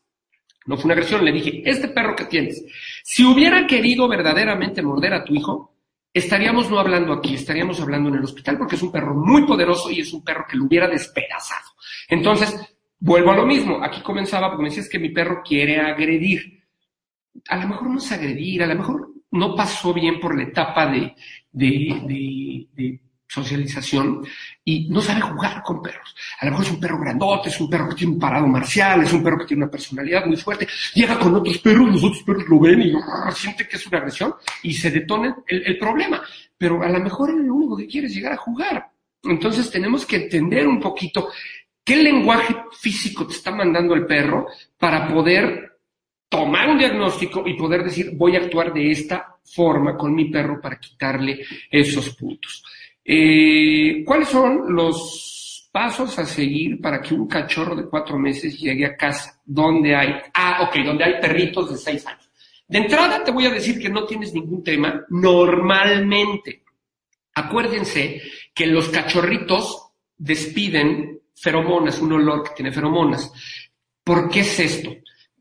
[0.67, 2.65] No fue una agresión, le dije, este perro que tienes,
[3.03, 5.75] si hubiera querido verdaderamente morder a tu hijo,
[6.15, 9.91] estaríamos no hablando aquí, estaríamos hablando en el hospital porque es un perro muy poderoso
[9.91, 11.71] y es un perro que lo hubiera despedazado.
[12.09, 12.55] Entonces,
[13.01, 16.63] vuelvo a lo mismo, aquí comenzaba porque me decías que mi perro quiere agredir.
[17.49, 20.87] a lo mejor no es agredir, a lo mejor no pasó bien por la etapa
[20.87, 21.15] de,
[21.51, 24.23] de, socialización
[24.65, 26.15] y no sabe jugar con perros.
[26.41, 29.03] A lo mejor es un perro grandote, es un perro que tiene un parado marcial,
[29.03, 32.23] es un perro que tiene una personalidad muy fuerte, llega con otros perros, los otros
[32.23, 32.93] perros lo ven y
[33.35, 36.23] siente que es una agresión y se detona el, problema.
[36.57, 38.89] Pero a lo mejor el único que quiere es llegar a jugar.
[39.25, 41.29] Entonces tenemos que entender un poquito
[41.85, 44.47] qué lenguaje físico te está mandando el perro
[44.79, 45.79] para poder
[46.29, 50.61] tomar un diagnóstico y poder decir, voy a actuar de esta forma con mi perro
[50.61, 52.65] para quitarle esos puntos.
[53.05, 58.87] Eh, ¿Cuáles son los pasos a seguir para que un cachorro de cuatro meses llegue
[58.87, 62.31] a casa donde hay, ah, ok, donde hay perritos de seis años?
[62.69, 66.63] De entrada te voy a decir que no tienes ningún tema normalmente.
[67.35, 68.23] Acuérdense
[68.55, 73.33] que los cachorritos despiden feromonas, un olor que tiene feromonas.
[74.05, 74.91] ¿Por qué es esto?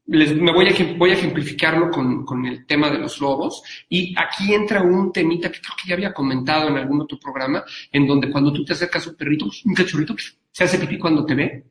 [0.07, 3.63] Me voy a, voy a ejemplificarlo con, con, el tema de los lobos.
[3.89, 7.63] Y aquí entra un temita que creo que ya había comentado en algún otro programa,
[7.91, 10.79] en donde cuando tú te acercas a un perrito, pues, un cachorrito, pues, se hace
[10.79, 11.63] pipí cuando te ve.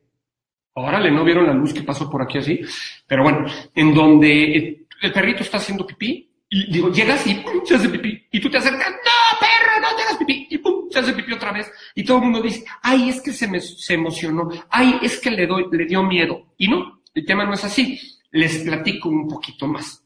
[0.73, 2.61] Órale, no vieron la luz que pasó por aquí así.
[3.05, 7.61] Pero bueno, en donde el perrito está haciendo pipí, y digo, llegas y ¡pum!
[7.63, 8.27] se hace pipí.
[8.31, 10.47] Y tú te acercas, no, perro, no te hagas pipí.
[10.49, 11.71] Y pum, se hace pipí otra vez.
[11.95, 14.49] Y todo el mundo dice, ay, es que se me se emocionó.
[14.69, 16.53] Ay, es que le doy, le dio miedo.
[16.57, 17.99] Y no, el tema no es así
[18.31, 20.03] les platico un poquito más.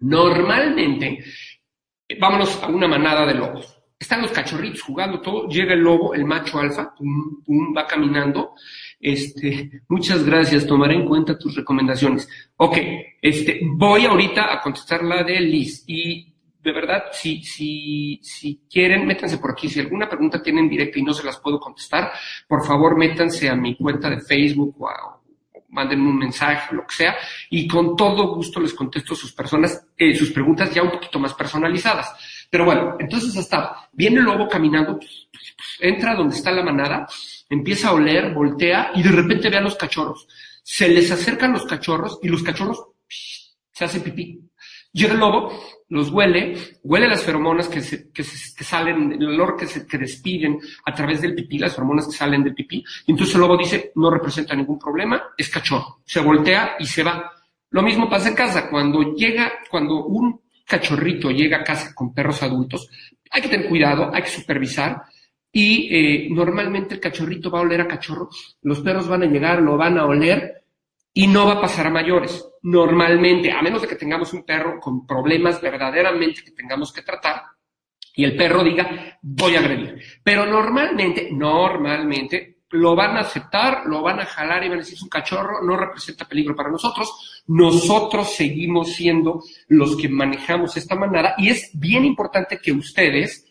[0.00, 1.24] Normalmente,
[2.20, 3.74] vámonos a una manada de lobos.
[3.98, 6.94] Están los cachorritos jugando todo, llega el lobo, el macho alfa,
[7.76, 8.54] va caminando.
[9.00, 12.28] Este, muchas gracias, tomaré en cuenta tus recomendaciones.
[12.56, 12.78] Ok,
[13.20, 19.06] este, voy ahorita a contestar la de Liz y de verdad, si, si, si quieren,
[19.06, 19.68] métanse por aquí.
[19.68, 22.12] Si alguna pregunta tienen directa y no se las puedo contestar,
[22.46, 25.17] por favor, métanse a mi cuenta de Facebook o a,
[25.78, 27.16] mándenme un mensaje, lo que sea,
[27.50, 31.34] y con todo gusto les contesto sus personas, eh, sus preguntas ya un poquito más
[31.34, 32.12] personalizadas.
[32.50, 36.64] Pero bueno, entonces hasta viene el lobo caminando, pues, pues, pues, entra donde está la
[36.64, 37.06] manada,
[37.48, 40.26] empieza a oler, voltea y de repente ve a los cachorros.
[40.62, 44.40] Se les acercan los cachorros y los cachorros se hacen pipí.
[44.92, 45.52] Llega el lobo,
[45.90, 49.98] los huele, huele las feromonas que, se, que, que salen, el olor que, se, que
[49.98, 52.84] despiden a través del pipí, las feromonas que salen del pipí.
[53.06, 56.00] Y entonces el lobo dice, no representa ningún problema, es cachorro.
[56.04, 57.32] Se voltea y se va.
[57.70, 58.68] Lo mismo pasa en casa.
[58.68, 62.88] Cuando llega, cuando un cachorrito llega a casa con perros adultos,
[63.30, 65.02] hay que tener cuidado, hay que supervisar.
[65.50, 68.28] Y eh, normalmente el cachorrito va a oler a cachorro.
[68.62, 70.57] Los perros van a llegar, lo van a oler
[71.18, 74.78] y no va a pasar a mayores normalmente, a menos de que tengamos un perro
[74.78, 77.42] con problemas verdaderamente que tengamos que tratar,
[78.14, 80.00] y el perro diga, voy a agredir.
[80.22, 84.94] Pero normalmente, normalmente, lo van a aceptar, lo van a jalar y van a decir,
[84.94, 87.42] es un cachorro, no representa peligro para nosotros.
[87.48, 93.44] Nosotros seguimos siendo los que manejamos esta manada y es bien importante que ustedes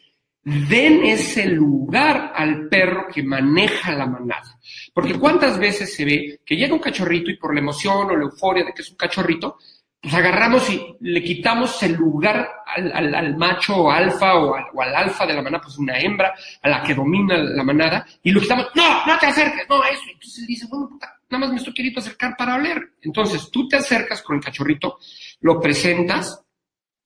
[0.44, 4.60] den ese lugar al perro que maneja la manada.
[4.94, 8.24] Porque cuántas veces se ve que llega un cachorrito y por la emoción o la
[8.24, 9.58] euforia de que es un cachorrito,
[10.02, 15.42] pues agarramos y le quitamos el lugar al, macho alfa o al, alfa de la
[15.42, 19.18] manada, pues una hembra, a la que domina la manada, y lo quitamos, no, no
[19.20, 20.04] te acerques, no, eso.
[20.14, 22.94] Entonces dice, bueno, puta, nada más me estoy queriendo acercar para oler.
[23.02, 24.98] Entonces tú te acercas con el cachorrito,
[25.42, 26.44] lo presentas,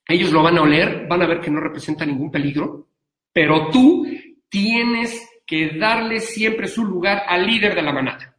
[0.08, 2.89] ellos lo van a oler, van a ver que no representa ningún peligro,
[3.34, 4.06] pero tú
[4.50, 8.32] tienes que darle siempre su lugar al líder de la manada.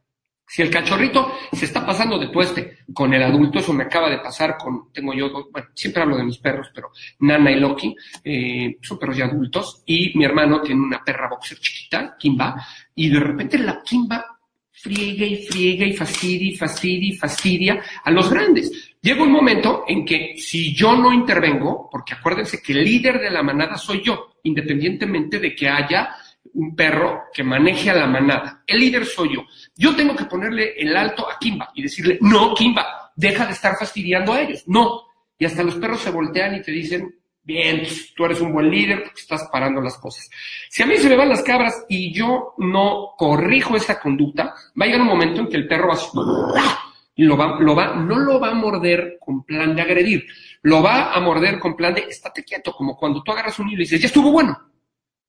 [0.46, 4.18] Si el cachorrito se está pasando de tueste con el adulto, eso me acaba de
[4.18, 8.76] pasar con, tengo yo, bueno, siempre hablo de mis perros, pero Nana y Loki, eh,
[8.82, 12.62] son perros ya adultos, y mi hermano tiene una perra boxer chiquita, Kimba,
[12.94, 14.26] y de repente la Kimba
[14.70, 18.94] friega y friega y fastidia y fastidia y fastidia a los grandes.
[19.00, 23.30] Llega un momento en que si yo no intervengo, porque acuérdense que el líder de
[23.30, 26.14] la manada soy yo, independientemente de que haya
[26.54, 28.62] un perro que maneje a la manada.
[28.66, 29.44] El líder soy yo.
[29.76, 33.76] Yo tengo que ponerle el alto a Kimba y decirle, no, Kimba, deja de estar
[33.78, 34.64] fastidiando a ellos.
[34.66, 35.02] No.
[35.38, 38.70] Y hasta los perros se voltean y te dicen, bien, pues, tú eres un buen
[38.70, 40.28] líder porque estás parando las cosas.
[40.68, 44.84] Si a mí se me van las cabras y yo no corrijo esa conducta, va
[44.84, 46.82] a llegar un momento en que el perro va a
[47.14, 50.26] y lo va, lo va, no lo va a morder con plan de agredir,
[50.62, 53.82] lo va a morder con plan de estate quieto, como cuando tú agarras un hilo
[53.82, 54.56] y dices, ya estuvo bueno,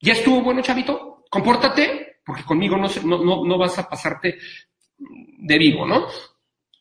[0.00, 4.38] ya estuvo bueno, chavito, compórtate, porque conmigo no, no, no vas a pasarte
[4.98, 6.06] de vivo, ¿no?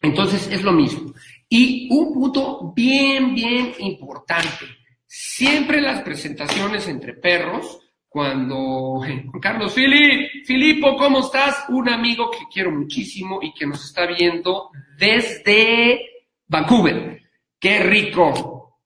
[0.02, 1.14] Entonces es lo mismo.
[1.50, 4.66] Y un punto bien, bien importante.
[5.06, 7.80] Siempre las presentaciones entre perros
[8.14, 11.66] cuando Juan Carlos Filip, Filipo, ¿cómo estás?
[11.70, 16.00] Un amigo que quiero muchísimo y que nos está viendo desde
[16.48, 17.23] Vancouver.
[17.64, 18.82] ¡Qué rico!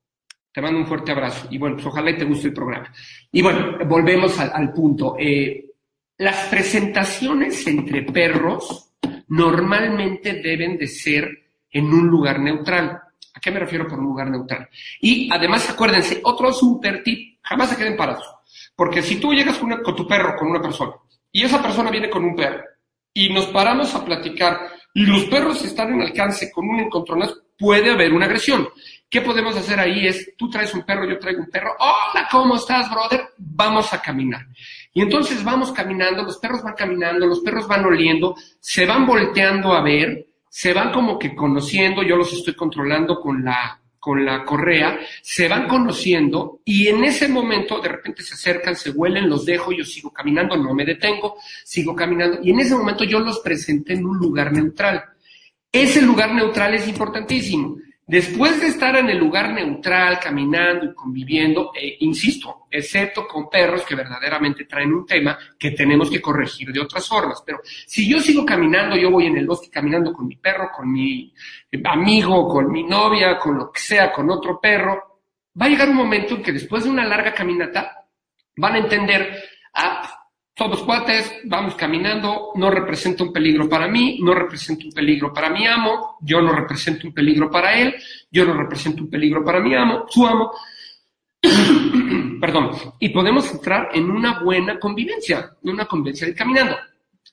[0.54, 1.48] Te mando un fuerte abrazo.
[1.50, 2.94] Y bueno, pues ojalá te guste el programa.
[3.32, 5.16] Y bueno, volvemos al, punto.
[5.18, 5.72] Eh,
[6.20, 8.94] las presentaciones entre perros
[9.30, 11.28] normalmente deben de ser
[11.72, 13.02] en un lugar neutral.
[13.34, 14.70] ¿A qué me refiero por un lugar neutral?
[15.02, 18.32] Y además, acuérdense, otro super tip, jamás se queden parados.
[18.76, 20.94] Porque si tú llegas con, con tu perro, con una persona,
[21.32, 22.64] y esa persona viene con un perro,
[23.12, 27.92] y nos paramos a platicar, y los perros están en alcance con un encontronazo, puede
[27.92, 28.68] haber una agresión.
[29.10, 30.06] ¿Qué podemos hacer ahí?
[30.06, 31.76] Es, tú traes un perro, yo traigo un perro.
[31.80, 33.30] Hola, ¿cómo estás, brother?
[33.38, 34.46] Vamos a caminar.
[34.94, 39.74] Y entonces vamos caminando, los perros van caminando, los perros van oliendo, se van volteando
[39.74, 44.44] a ver, se van como que conociendo, yo los estoy controlando con la, con la
[44.44, 49.46] correa, se van conociendo y en ese momento de repente se acercan, se huelen, los
[49.46, 53.40] dejo, yo sigo caminando, no me detengo, sigo caminando y en ese momento yo los
[53.40, 55.04] presenté en un lugar neutral.
[55.72, 57.78] Ese lugar neutral es importantísimo.
[58.10, 63.84] Después de estar en el lugar neutral, caminando y conviviendo, eh, insisto, excepto con perros
[63.84, 68.22] que verdaderamente traen un tema que tenemos que corregir de otras formas, pero si yo
[68.22, 71.34] sigo caminando, yo voy en el bosque caminando con mi perro, con mi
[71.84, 75.22] amigo, con mi novia, con lo que sea, con otro perro,
[75.62, 78.06] va a llegar un momento en que después de una larga caminata
[78.56, 80.17] van a entender, ah,
[80.58, 85.52] somos cuates, vamos caminando, no representa un peligro para mí, no representa un peligro para
[85.52, 87.94] mi amo, yo no represento un peligro para él,
[88.32, 90.52] yo no represento un peligro para mi amo, su amo.
[92.42, 92.72] Perdón.
[93.00, 96.76] Y podemos entrar en una buena convivencia, en una convivencia de caminando.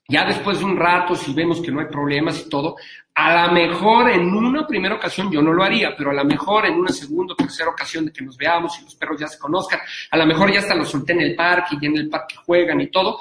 [0.06, 2.76] Ya después de un rato, si vemos que no hay problemas y todo,
[3.14, 6.66] a lo mejor en una primera ocasión yo no lo haría, pero a lo mejor
[6.66, 9.38] en una segunda o tercera ocasión de que nos veamos y los perros ya se
[9.38, 12.36] conozcan, a lo mejor ya hasta los solté en el parque y en el parque
[12.44, 13.18] juegan y todo,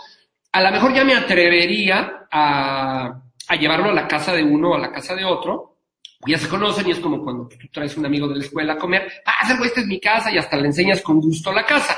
[0.51, 3.21] a lo mejor ya me atrevería a,
[3.57, 5.77] llevarlo a la casa de uno o a la casa de otro,
[6.27, 8.77] ya se conocen y es como cuando tú traes un amigo de la escuela a
[8.77, 11.97] comer, ah, esta es mi casa y hasta le enseñas con gusto la casa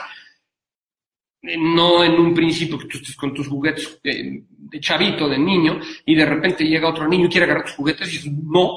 [1.57, 4.43] no en un principio que tú estés con tus juguetes de,
[4.79, 8.11] chavito, de niño, y de repente llega otro niño y quiere agarrar tus juguetes y
[8.17, 8.71] dices, no,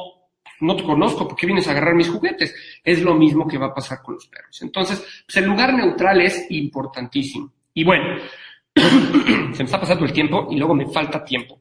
[0.60, 2.54] no te conozco, ¿por qué vienes a agarrar mis juguetes?
[2.84, 4.60] Es lo mismo que va a pasar con los perros.
[4.62, 7.52] Entonces, pues el lugar neutral es importantísimo.
[7.74, 8.18] Y bueno,
[8.74, 11.60] se me está pasando el tiempo y luego me falta tiempo.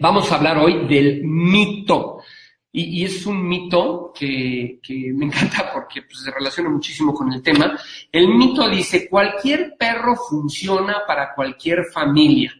[0.00, 2.18] Vamos a hablar hoy del mito
[2.76, 4.80] y, es un mito que,
[5.14, 7.78] me encanta porque pues, se relaciona muchísimo con el tema.
[8.10, 12.52] El mito dice, cualquier perro funciona para cualquier familia.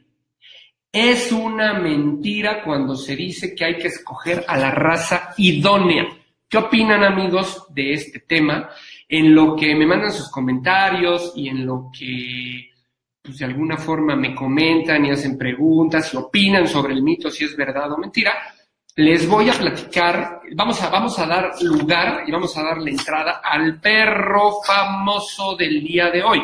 [0.92, 6.06] Es una mentira cuando se dice que hay que escoger a la raza idónea.
[6.48, 8.70] ¿Qué opinan amigos de este tema?
[9.08, 12.70] En lo que me mandan sus comentarios y en lo que
[13.20, 17.44] pues, de alguna forma me comentan y hacen preguntas y opinan sobre el mito, si
[17.44, 18.32] es verdad o mentira
[18.96, 23.40] les voy a platicar, vamos a, vamos a dar lugar y vamos a darle entrada
[23.42, 26.42] al perro famoso del día de hoy.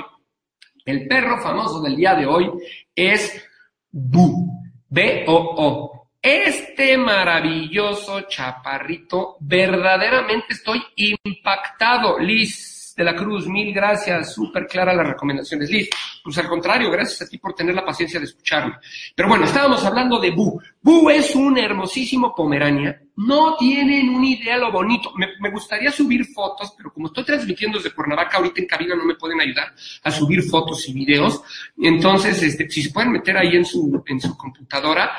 [0.84, 2.50] El perro famoso del día de hoy
[2.94, 3.46] es
[3.90, 6.08] Bu, B-O-O.
[6.20, 12.18] Este maravilloso chaparrito, verdaderamente estoy impactado.
[12.18, 15.70] Liz, de la Cruz, mil gracias, súper clara las recomendaciones.
[15.70, 15.88] Liz,
[16.22, 18.74] pues al contrario, gracias a ti por tener la paciencia de escucharme.
[19.14, 20.60] Pero bueno, estábamos hablando de Bu.
[20.82, 23.00] Bu es un hermosísimo Pomerania.
[23.16, 25.12] No tienen una idea lo bonito.
[25.16, 29.14] Me, gustaría subir fotos, pero como estoy transmitiendo desde Cuernavaca, ahorita en cabina no me
[29.14, 31.42] pueden ayudar a subir fotos y videos.
[31.78, 35.10] Entonces, este, si se pueden meter ahí en su, en su computadora,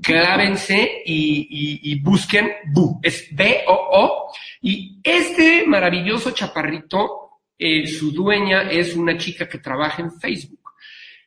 [0.00, 3.00] clávense y, y busquen Bu.
[3.02, 4.30] Es B-O-O.
[4.68, 10.72] Y este maravilloso chaparrito, eh, su dueña es una chica que trabaja en Facebook.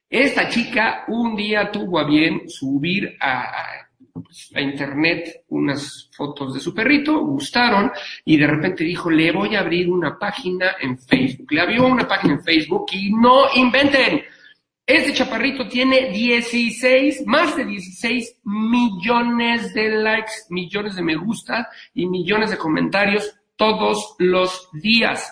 [0.10, 6.60] Esta chica un día tuvo a bien subir a, pues, a, internet unas fotos de
[6.60, 7.90] su perrito, gustaron
[8.26, 11.50] y de repente dijo, le voy a abrir una página en Facebook.
[11.50, 14.22] Le abrió una página en Facebook y no inventen.
[14.90, 22.08] Este chaparrito tiene 16, más de 16 millones de likes, millones de me gusta y
[22.08, 25.32] millones de comentarios todos los días.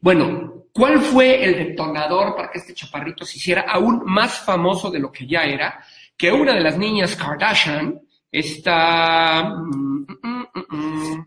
[0.00, 4.98] Bueno, ¿cuál fue el detonador para que este chaparrito se hiciera aún más famoso de
[4.98, 5.78] lo que ya era?
[6.16, 8.00] Que una de las niñas Kardashian,
[8.32, 9.44] esta...
[9.44, 11.26] Mm, mm, mm,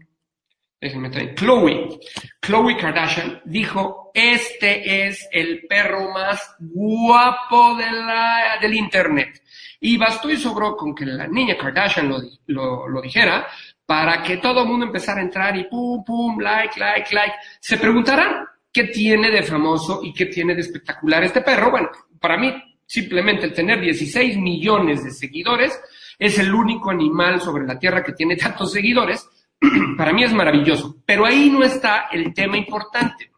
[0.80, 2.00] déjenme traer, Chloe,
[2.42, 9.44] Chloe Kardashian dijo, este es el perro más guapo de la, del Internet.
[9.82, 12.14] Y bastó y sobró con que la niña Kardashian
[12.48, 13.48] lo, lo dijera
[13.86, 17.34] para que todo el mundo empezara a entrar y pum, pum, like, like, like.
[17.60, 21.72] Se preguntarán qué tiene de famoso y qué tiene de espectacular este perro.
[21.72, 22.54] Bueno, para mí,
[22.86, 25.82] simplemente el tener 16 millones de seguidores
[26.20, 29.28] es el único animal sobre la Tierra que tiene tantos seguidores,
[29.98, 33.32] para mí es maravilloso, pero ahí no está el tema importante.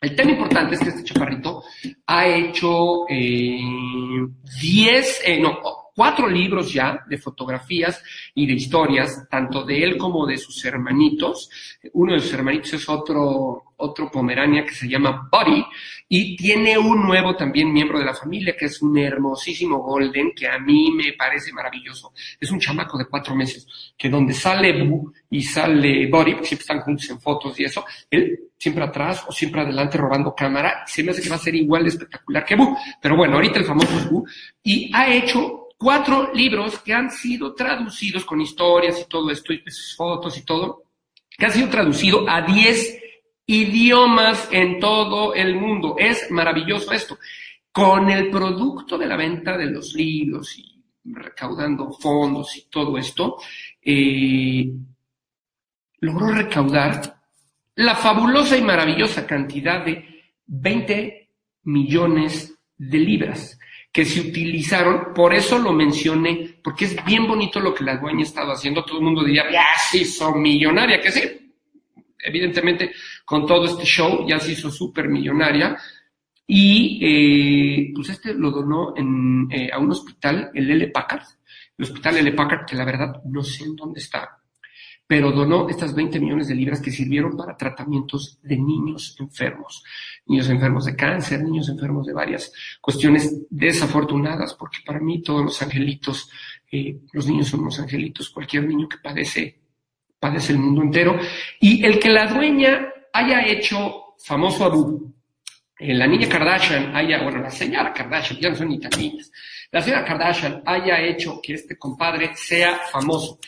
[0.00, 1.62] El tema importante es que este chaparrito
[2.06, 3.62] ha hecho 10,
[5.24, 5.58] eh, no,
[5.94, 8.02] cuatro libros ya de fotografías
[8.34, 11.48] y de historias, tanto de él como de sus hermanitos.
[11.92, 15.64] Uno de sus hermanitos es otro, otro Pomerania que se llama Buddy,
[16.08, 20.48] y tiene un nuevo también miembro de la familia, que es un hermosísimo Golden, que
[20.48, 22.12] a mí me parece maravilloso.
[22.38, 23.66] Es un chamaco de cuatro meses,
[23.96, 28.40] que donde sale Boo y sale Buddy, siempre están juntos en fotos y eso, él
[28.56, 31.82] siempre atrás o siempre adelante robando cámara, se me hace que va a ser igual
[31.82, 32.76] de espectacular que Boo.
[33.00, 34.24] Pero bueno, ahorita el famoso es Boo,
[34.62, 39.62] y ha hecho cuatro libros que han sido traducidos con historias y todo esto, y
[39.96, 40.84] fotos y todo,
[41.30, 42.98] que han sido traducidos a diez
[43.46, 45.96] idiomas en todo el mundo.
[45.98, 47.18] Es maravilloso esto.
[47.70, 53.36] Con el producto de la venta de los libros y recaudando fondos y todo esto,
[53.82, 54.70] eh,
[56.00, 57.20] logró recaudar
[57.74, 61.30] la fabulosa y maravillosa cantidad de 20
[61.64, 63.58] millones de libras
[63.94, 68.24] que se utilizaron, por eso lo mencioné, porque es bien bonito lo que la dueña
[68.24, 71.22] estaba haciendo, todo el mundo diría, ya sí, son millonaria, que sí,
[72.18, 72.90] evidentemente
[73.24, 75.76] con todo este show, ya se hizo súper millonaria.
[76.46, 80.88] Y eh, pues este lo donó en, eh, a un hospital, el L.
[80.88, 81.22] Packard,
[81.78, 82.32] el hospital L.
[82.32, 84.42] Packard, que la verdad no sé en dónde está,
[85.06, 89.84] pero donó estas 20 millones de libras que sirvieron para tratamientos de niños enfermos,
[90.26, 95.60] niños enfermos de cáncer, niños enfermos de varias cuestiones desafortunadas, porque para mí todos los
[95.60, 96.30] angelitos,
[96.72, 99.60] eh, los niños son unos angelitos, cualquier niño que padece,
[100.18, 101.18] padece el mundo entero,
[101.60, 104.70] y el que la dueña haya hecho famoso a
[105.78, 109.30] eh, la niña Kardashian haya, bueno, la señora Kardashian, ya no son ni tan niñas,
[109.70, 113.38] la señora Kardashian haya hecho que este compadre sea famoso,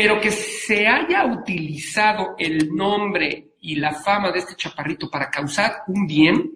[0.00, 5.78] pero que se haya utilizado el nombre y la fama de este chaparrito para causar
[5.88, 6.52] un bien,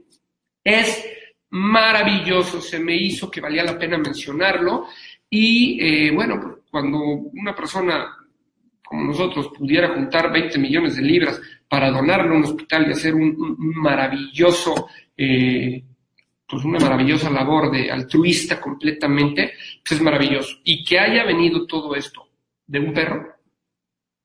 [0.63, 1.05] es
[1.51, 4.87] maravilloso, se me hizo que valía la pena mencionarlo
[5.29, 8.17] y eh, bueno, cuando una persona
[8.81, 13.13] como nosotros pudiera juntar 20 millones de libras para donarlo a un hospital y hacer
[13.13, 14.87] un, maravilloso,
[15.17, 15.83] eh,
[16.49, 20.59] pues una maravillosa labor de altruista completamente, pues es maravilloso.
[20.63, 22.29] Y que haya venido todo esto
[22.73, 23.32] de un perro,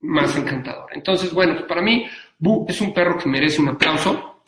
[0.02, 0.90] más encantador.
[0.94, 2.06] Entonces, bueno, pues para mí,
[2.38, 4.44] Bu es un perro que merece un aplauso.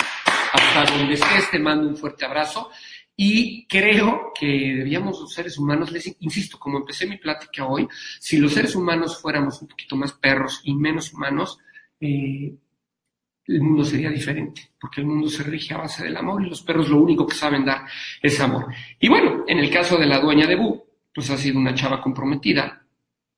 [0.51, 2.69] Hasta donde estés, te mando un fuerte abrazo.
[3.15, 7.85] Y creo que debíamos los seres humanos, les insisto, como empecé mi plática hoy,
[8.17, 11.57] si los seres humanos fuéramos un poquito más perros y menos humanos,
[11.99, 12.55] eh,
[13.45, 16.61] el mundo sería diferente, porque el mundo se rige a base del amor y los
[16.61, 17.85] perros lo único que saben dar
[18.21, 18.67] es amor.
[18.99, 20.81] Y bueno, en el caso de la dueña de Bu,
[21.13, 22.85] pues ha sido una chava comprometida,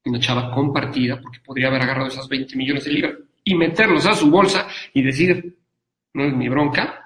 [0.06, 4.14] una chava compartida, porque podría haber agarrado esas 20 millones de libras y meterlos a
[4.14, 5.58] su bolsa y decir,
[6.14, 6.98] no es mi bronca.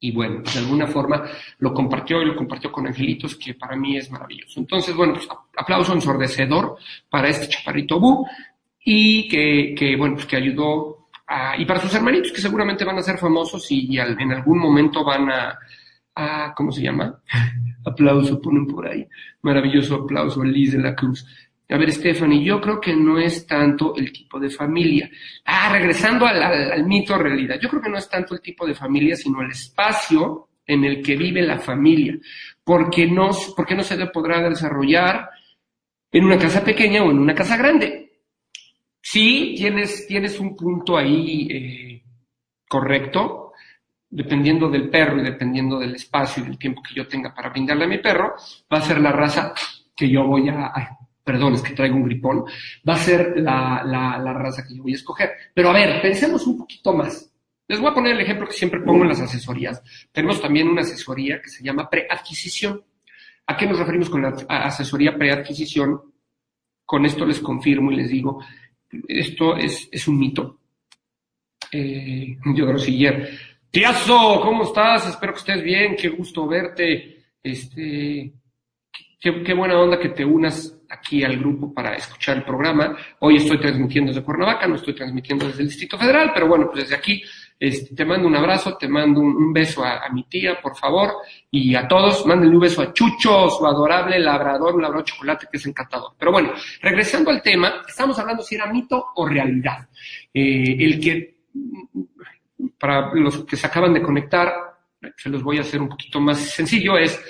[0.00, 1.22] Y bueno, de alguna forma
[1.58, 4.58] lo compartió y lo compartió con Angelitos, que para mí es maravilloso.
[4.58, 6.76] Entonces, bueno, pues aplauso ensordecedor
[7.08, 8.26] para este chaparrito Bu
[8.84, 11.02] y que, que bueno, pues que ayudó
[11.58, 15.28] y para sus hermanitos que seguramente van a ser famosos y, en algún momento van
[15.30, 17.20] a, ¿cómo se llama?
[17.84, 19.06] aplauso, ponen por ahí.
[19.42, 21.26] Maravilloso aplauso, Liz de la Cruz.
[21.72, 25.10] A ver, Stephanie, yo creo que no es tanto el tipo de familia.
[25.44, 27.56] Ah, regresando al, al, mito realidad.
[27.60, 31.02] Yo creo que no es tanto el tipo de familia, sino el espacio en el
[31.02, 32.18] que vive la familia.
[32.62, 35.30] Porque no, porque no se le podrá desarrollar
[36.10, 38.20] en una casa pequeña o en una casa grande.
[39.00, 42.02] Sí, tienes, tienes un punto ahí eh,
[42.68, 43.52] correcto,
[44.10, 47.84] dependiendo del perro y dependiendo del espacio y del tiempo que yo tenga para brindarle
[47.84, 48.34] a mi perro,
[48.72, 49.54] va a ser la raza
[49.96, 52.44] que yo voy a, perdón, es que traigo un gripón,
[52.88, 55.30] va a ser la, la, la, raza que yo voy a escoger.
[55.54, 57.32] Pero a ver, pensemos un poquito más.
[57.68, 59.82] Les voy a poner el ejemplo que siempre pongo en las asesorías.
[60.10, 62.82] Tenemos también una asesoría que se llama preadquisición.
[63.46, 66.00] ¿A qué nos referimos con la asesoría preadquisición?
[66.84, 68.40] Con esto les confirmo y les digo
[69.08, 70.58] esto es, es un mito.
[71.70, 73.38] Eh, yo Grosiller.
[73.70, 75.08] Tiazo, ¿cómo estás?
[75.08, 77.24] Espero que estés bien, qué gusto verte.
[77.42, 78.32] Este,
[79.22, 82.96] qué, buena onda que te unas aquí al grupo para escuchar el programa.
[83.20, 86.84] Hoy estoy transmitiendo desde Cuernavaca, no estoy transmitiendo desde el Distrito Federal, pero bueno, pues
[86.84, 87.22] desde aquí
[87.58, 91.12] este, te mando un abrazo, te mando un, beso a, mi tía, por favor,
[91.50, 95.56] y a todos, mándenle un beso a Chucho, su adorable labrador, un labrador chocolate que
[95.56, 96.12] es encantador.
[96.18, 99.88] Pero bueno, regresando al tema, estamos hablando si era mito o realidad.
[100.34, 101.36] Eh, el que,
[102.76, 104.52] para los que se acaban de conectar,
[105.16, 107.20] se los voy a hacer un poquito más sencillo, es,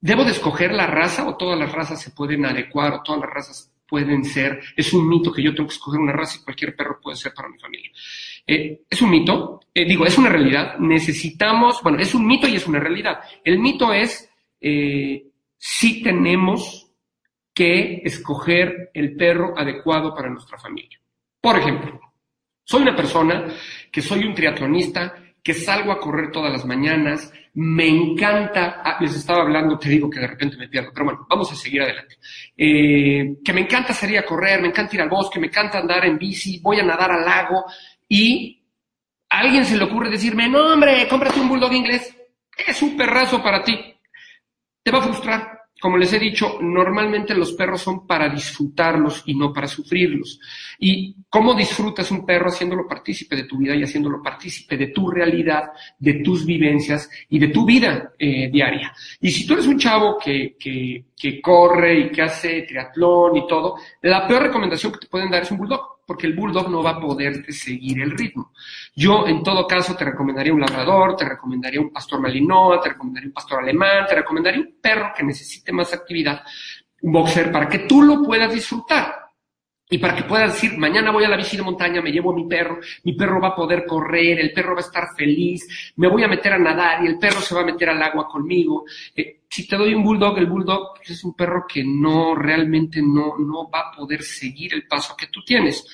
[0.00, 3.30] ¿debo de escoger la raza o todas las razas se pueden adecuar o todas las
[3.30, 6.76] razas pueden ser, es un mito que yo tengo que escoger una raza y cualquier
[6.76, 7.90] perro puede ser para mi familia.
[8.46, 12.54] Eh, es un mito, eh, digo, es una realidad, necesitamos, bueno, es un mito y
[12.54, 13.18] es una realidad.
[13.42, 14.30] El mito es,
[14.60, 15.26] eh,
[15.58, 16.88] si tenemos
[17.52, 21.00] que escoger el perro adecuado para nuestra familia.
[21.40, 22.00] Por ejemplo,
[22.62, 23.46] soy una persona
[23.90, 29.14] que soy un triatlonista, que salgo a correr todas las mañanas, me encanta, ah, les
[29.16, 32.16] estaba hablando, te digo que de repente me pierdo, pero bueno, vamos a seguir adelante.
[32.56, 36.04] Eh, que me encanta salir a correr, me encanta ir al bosque, me encanta andar
[36.04, 37.64] en bici, voy a nadar al lago
[38.08, 38.62] y
[39.28, 42.16] a alguien se le ocurre decirme, no hombre, cómprate un bulldog inglés,
[42.66, 43.78] es un perrazo para ti,
[44.82, 49.34] te va a frustrar como les he dicho, normalmente los perros son para disfrutarlos y
[49.34, 50.38] no para sufrirlos.
[50.78, 55.10] ¿Y cómo disfrutas un perro haciéndolo partícipe de tu vida y haciéndolo partícipe de tu
[55.10, 58.92] realidad, de tus vivencias y de tu vida eh, diaria?
[59.20, 63.46] Y si tú eres un chavo que, que, que corre y que hace triatlón y
[63.46, 66.82] todo, la peor recomendación que te pueden dar es un bulldog porque el bulldog no
[66.82, 68.50] va a poderte seguir el ritmo.
[68.96, 73.28] Yo, en todo caso, te recomendaría un labrador, te recomendaría un pastor malinois, te recomendaría
[73.28, 76.42] un pastor alemán, te recomendaría un perro que necesite más actividad,
[77.02, 79.14] un boxer, para que tú lo puedas disfrutar.
[79.88, 82.34] Y para que puedas decir, mañana voy a la bici de montaña, me llevo a
[82.34, 86.08] mi perro, mi perro va a poder correr, el perro va a estar feliz, me
[86.08, 88.84] voy a meter a nadar y el perro se va a meter al agua conmigo.
[89.14, 93.02] Eh, si te doy un bulldog, el bulldog pues, es un perro que no, realmente
[93.02, 95.84] no, no va a poder seguir el paso que tú tienes.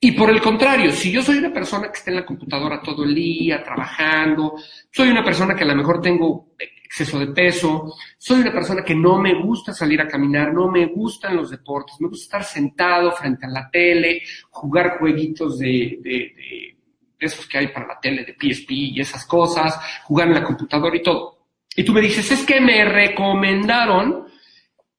[0.00, 3.04] Y por el contrario, si yo soy una persona que está en la computadora todo
[3.04, 4.54] el día, trabajando,
[4.90, 8.94] soy una persona que a lo mejor tengo exceso de peso, soy una persona que
[8.94, 13.12] no me gusta salir a caminar, no me gustan los deportes, me gusta estar sentado
[13.12, 16.76] frente a la tele, jugar jueguitos de, de,
[17.20, 20.96] esos que hay para la tele, de PSP y esas cosas, jugar en la computadora
[20.96, 21.31] y todo.
[21.76, 24.26] Y tú me dices, es que me recomendaron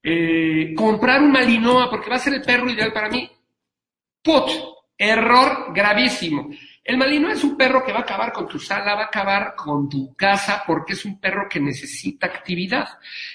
[0.01, 3.29] eh, comprar un Malinois porque va a ser el perro ideal para mí.
[4.21, 4.49] Put,
[4.97, 6.49] error gravísimo.
[6.83, 9.55] El malino es un perro que va a acabar con tu sala, va a acabar
[9.55, 12.87] con tu casa, porque es un perro que necesita actividad.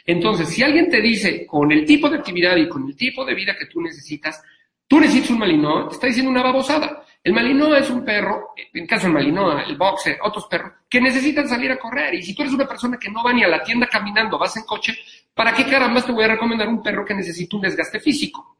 [0.04, 3.34] Entonces, si alguien te dice, con el tipo de actividad y con el tipo de
[3.34, 4.42] vida que tú necesitas,
[4.86, 7.04] tú necesitas un malinois, te está diciendo una babosada.
[7.22, 11.48] El malinois es un perro, en caso del malinois, el boxer, otros perros, que necesitan
[11.48, 12.14] salir a correr.
[12.14, 14.56] Y si tú eres una persona que no va ni a la tienda caminando, vas
[14.56, 14.96] en coche,
[15.34, 18.56] ¿para qué caramba te voy a recomendar un perro que necesita un desgaste físico?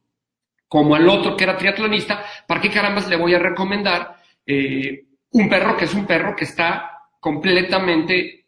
[0.67, 5.49] Como al otro que era triatlonista, ¿para qué caramba le voy a recomendar eh, un
[5.49, 8.39] perro que es un perro que está completamente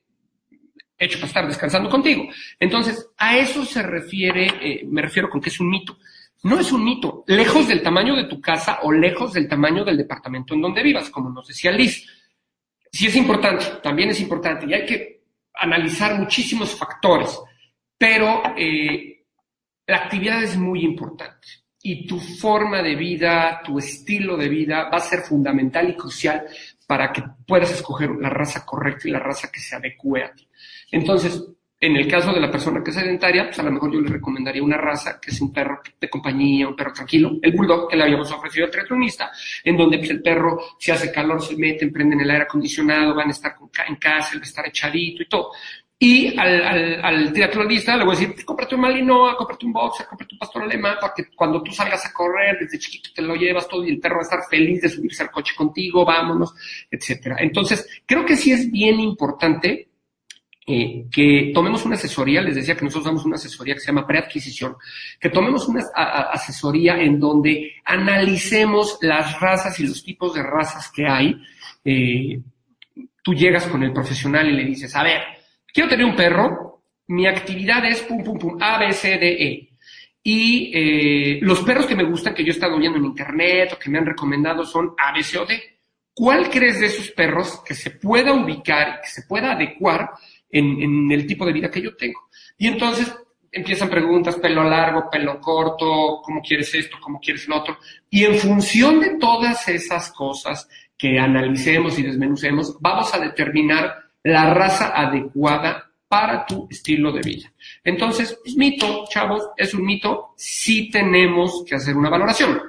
[1.01, 2.29] hecho para estar descansando contigo.
[2.59, 5.97] Entonces, a eso se refiere, eh, me refiero con que es un mito.
[6.43, 9.99] No es un mito, lejos del tamaño de tu casa o lejos del tamaño del
[9.99, 12.07] departamento en donde vivas, como nos decía Liz.
[12.91, 15.23] Sí es importante, también es importante, y hay que
[15.55, 17.39] analizar muchísimos factores,
[17.97, 19.25] pero eh,
[19.87, 21.47] la actividad es muy importante
[21.83, 26.47] y tu forma de vida, tu estilo de vida va a ser fundamental y crucial
[26.87, 30.47] para que puedas escoger la raza correcta y la raza que se adecue a ti.
[30.91, 31.43] Entonces,
[31.83, 34.11] en el caso de la persona que es sedentaria, pues a lo mejor yo le
[34.11, 37.97] recomendaría una raza que es un perro de compañía, un perro tranquilo, el bulldog que
[37.97, 39.31] le habíamos ofrecido al triatlonista,
[39.65, 43.29] en donde pues, el perro, si hace calor, se mete, prenden el aire acondicionado, van
[43.29, 43.57] a estar
[43.89, 45.53] en casa, él va a estar echadito y todo.
[46.03, 49.73] Y al, al, al, triatlonista le voy a decir, pues cómprate un malinoa, cómprate un
[49.73, 53.23] boxer, cómprate un pastor alemán, para que cuando tú salgas a correr, desde chiquito te
[53.23, 56.05] lo llevas todo y el perro va a estar feliz de subirse al coche contigo,
[56.05, 56.55] vámonos,
[56.91, 57.37] etcétera.
[57.41, 59.90] Entonces, creo que sí es bien importante
[60.73, 64.07] eh, que tomemos una asesoría, les decía que nosotros damos una asesoría que se llama
[64.07, 64.77] preadquisición,
[65.19, 65.83] que tomemos una
[66.33, 71.35] asesoría en donde analicemos las razas y los tipos de razas que hay.
[71.85, 72.41] Eh,
[73.21, 75.23] tú llegas con el profesional y le dices, a ver,
[75.75, 79.71] quiero tener un perro, mi actividad es pum, pum, pum, A, B, C, D, E.
[80.23, 83.79] Y eh, los perros que me gustan, que yo he estado viendo en internet o
[83.79, 85.61] que me han recomendado son A, B, C o D.
[86.15, 90.11] ¿Cuál crees de esos perros que se pueda ubicar, que se pueda adecuar
[90.51, 92.29] en, el tipo de vida que yo tengo?
[92.59, 93.15] Y entonces
[93.53, 97.79] empiezan preguntas, pelo largo, pelo corto, cómo quieres esto, cómo quieres lo otro.
[98.09, 104.53] Y en función de todas esas cosas que analicemos y desmenucemos, vamos a determinar la
[104.53, 107.53] raza adecuada para tu estilo de vida.
[107.85, 112.61] Entonces, es mito, chavos, es un mito, sí tenemos que hacer una valoración.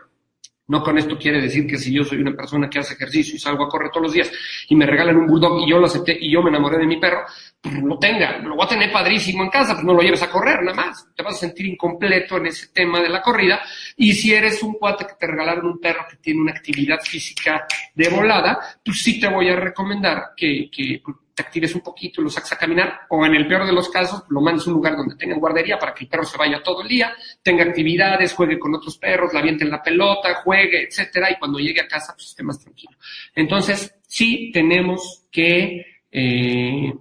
[0.71, 3.39] No con esto quiere decir que si yo soy una persona que hace ejercicio y
[3.39, 4.31] salgo a correr todos los días
[4.69, 6.95] y me regalan un bulldog y yo lo acepté y yo me enamoré de mi
[6.95, 7.25] perro,
[7.59, 10.29] pues lo tenga, lo voy a tener padrísimo en casa, pues no lo lleves a
[10.29, 11.07] correr nada más.
[11.13, 13.61] Te vas a sentir incompleto en ese tema de la corrida.
[13.97, 17.67] Y si eres un cuate que te regalaron un perro que tiene una actividad física
[17.93, 21.01] de volada, pues sí te voy a recomendar que, que
[21.41, 24.23] actives un poquito y lo saques a caminar, o en el peor de los casos,
[24.29, 26.81] lo mandes a un lugar donde tengan guardería para que el perro se vaya todo
[26.81, 27.13] el día,
[27.43, 31.81] tenga actividades, juegue con otros perros, la avienten la pelota, juegue, etcétera, y cuando llegue
[31.81, 32.97] a casa, pues esté más tranquilo.
[33.35, 36.93] Entonces, sí tenemos que eh,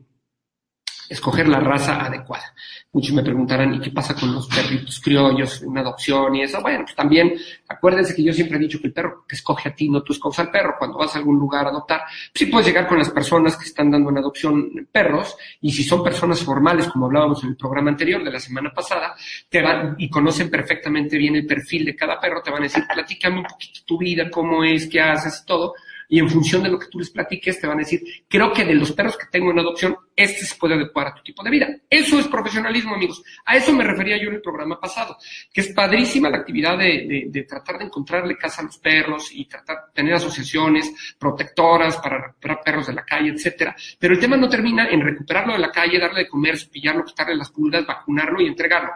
[1.09, 2.55] escoger la raza adecuada.
[2.93, 6.61] Muchos me preguntarán, ¿y qué pasa con los perritos criollos, una adopción y eso?
[6.61, 7.35] Bueno, pues también
[7.69, 10.13] acuérdense que yo siempre he dicho que el perro que escoge a ti, no tú
[10.13, 10.75] escoges al perro.
[10.77, 12.01] Cuando vas a algún lugar a adoptar,
[12.35, 16.03] sí puedes llegar con las personas que están dando en adopción perros y si son
[16.03, 19.15] personas formales, como hablábamos en el programa anterior de la semana pasada,
[19.49, 22.83] te van y conocen perfectamente bien el perfil de cada perro, te van a decir,
[22.93, 25.75] platícame un poquito tu vida, cómo es, qué haces y todo
[26.11, 28.65] y en función de lo que tú les platiques te van a decir, creo que
[28.65, 31.51] de los perros que tengo en adopción, este se puede adecuar a tu tipo de
[31.51, 31.69] vida.
[31.89, 33.23] Eso es profesionalismo, amigos.
[33.47, 35.17] A eso me refería yo en el programa pasado,
[35.53, 39.77] que es padrísima la actividad de, tratar de encontrarle casa a los perros y tratar
[39.77, 43.77] de tener asociaciones protectoras para recuperar perros de la calle, etcétera.
[43.97, 47.37] Pero el tema no termina en recuperarlo de la calle, darle de comer, cepillarlo, quitarle
[47.37, 48.91] las pulgas, vacunarlo y entregarlo.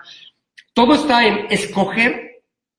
[0.73, 2.34] Todo está en escoger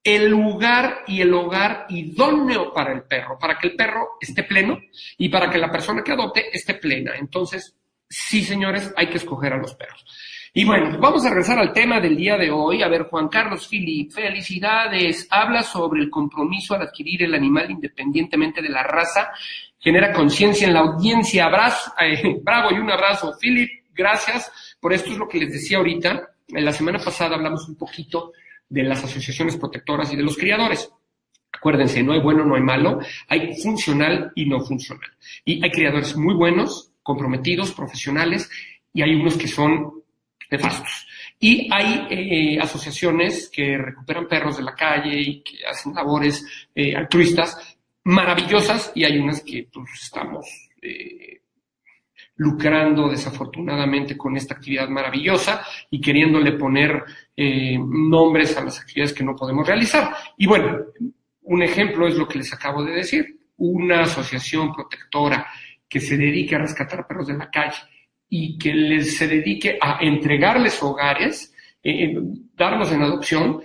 [0.06, 4.80] el lugar y el hogar idóneo para el perro, para que el perro esté pleno
[5.18, 7.14] y para que la persona que adopte esté plena.
[7.18, 7.76] Entonces,
[8.08, 10.06] sí, señores, hay que escoger a los perros.
[10.54, 12.84] Y bueno, vamos a regresar al tema del día de hoy.
[12.84, 15.28] A ver, Juan Carlos Filip, felicidades.
[15.32, 19.32] Habla sobre el compromiso al adquirir el animal independientemente de la raza.
[19.80, 21.46] Genera conciencia en la audiencia.
[21.46, 23.34] Abrazo, eh, bravo y un abrazo.
[23.40, 24.78] Filip, gracias.
[24.80, 26.30] Por esto es lo que les decía ahorita.
[26.50, 28.32] La semana pasada hablamos un poquito
[28.70, 30.90] de las asociaciones protectoras y de los criadores.
[31.52, 35.10] Acuérdense, no hay bueno, no hay malo, hay funcional y no funcional.
[35.46, 38.50] Y hay criadores muy buenos, comprometidos, profesionales,
[38.94, 40.04] y hay unos que son
[40.52, 41.08] nefastos.
[41.40, 46.96] Y hay eh, asociaciones que recuperan perros de la calle y que hacen labores eh,
[46.96, 50.46] altruistas maravillosas, y hay unas que pues, estamos
[50.82, 51.42] eh,
[52.38, 57.04] lucrando desafortunadamente con esta actividad maravillosa y queriéndole poner
[57.36, 60.14] eh, nombres a las actividades que no podemos realizar.
[60.38, 60.80] Y bueno,
[61.44, 63.40] un ejemplo es lo que les acabo de decir.
[63.58, 65.48] Una asociación protectora
[65.88, 67.78] que se dedique a rescatar perros de la calle
[68.28, 72.16] y que les se dedique a entregarles hogares, eh,
[72.54, 73.62] darlos en adopción,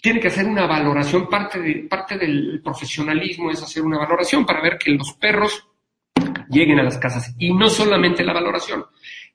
[0.00, 4.62] tiene que hacer una valoración, parte, de, parte del profesionalismo es hacer una valoración para
[4.62, 5.69] ver que los perros
[6.48, 7.34] lleguen a las casas.
[7.38, 8.84] Y no solamente la valoración,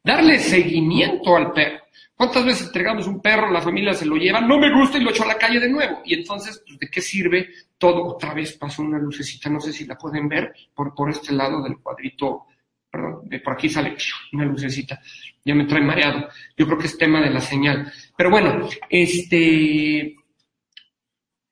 [0.04, 1.86] darle seguimiento al perro.
[2.16, 5.10] ¿Cuántas veces entregamos un perro, la familia se lo lleva, no me gusta y lo
[5.10, 6.02] echo a la calle de nuevo?
[6.06, 8.06] Y entonces, pues, ¿de qué sirve todo?
[8.06, 11.62] Otra vez pasó una lucecita, no sé si la pueden ver por, por este lado
[11.62, 12.46] del cuadrito,
[12.90, 13.98] perdón, de por aquí sale
[14.32, 15.02] una lucecita,
[15.44, 16.30] ya me trae mareado.
[16.56, 17.92] Yo creo que es tema de la señal.
[18.16, 20.16] Pero bueno, este,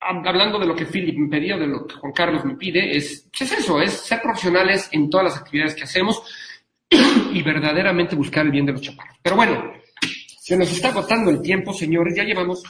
[0.04, 3.30] hablando de lo que Philip me pedía, de lo que Juan Carlos me pide, es,
[3.32, 3.82] ¿qué es eso?
[3.82, 6.22] Es ser profesionales en todas las actividades que hacemos
[7.32, 9.18] y verdaderamente buscar el bien de los chaparros.
[9.22, 9.74] Pero bueno,
[10.40, 12.16] se nos está agotando el tiempo, señores.
[12.16, 12.64] Ya llevamos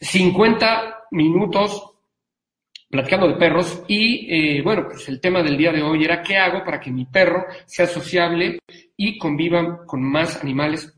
[0.00, 1.92] 50 minutos
[2.88, 6.36] platicando de perros y, eh, bueno, pues el tema del día de hoy era qué
[6.36, 8.58] hago para que mi perro sea sociable
[8.96, 10.92] y conviva con más animales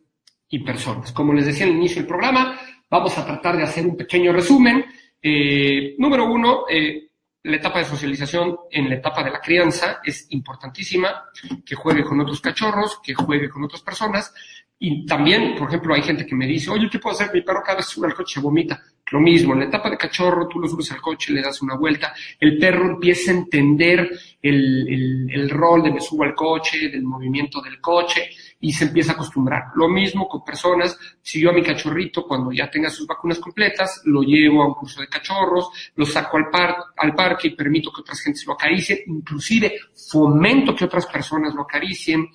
[0.49, 1.13] y personas.
[1.13, 2.59] Como les decía al inicio del programa,
[2.91, 4.85] vamos a tratar de hacer un pequeño resumen
[5.27, 7.09] eh, número uno, eh,
[7.45, 11.31] la etapa de socialización en la etapa de la crianza es importantísima,
[11.65, 14.35] que juegue con otros cachorros, que juegue con otras personas.
[14.79, 17.31] Y también, por ejemplo, hay gente que me dice, oye, ¿qué puedo hacer?
[17.33, 18.83] Mi perro cada vez sube al coche vomita.
[19.13, 21.77] Lo mismo, en la etapa de cachorro, tú lo subes al coche, le das una
[21.77, 24.11] vuelta, el perro empieza a entender
[24.43, 28.31] el, el rol de me subo al coche, del movimiento del coche,
[28.65, 29.65] y se empieza a acostumbrar.
[29.75, 34.01] Lo mismo con personas, si yo a mi cachorrito, cuando ya tenga sus vacunas completas,
[34.07, 37.93] lo llevo a un curso de cachorros, lo saco al, par al parque y permito
[37.93, 39.75] que otras gentes lo acaricien, inclusive
[40.11, 42.27] fomento que otras personas lo acaricien,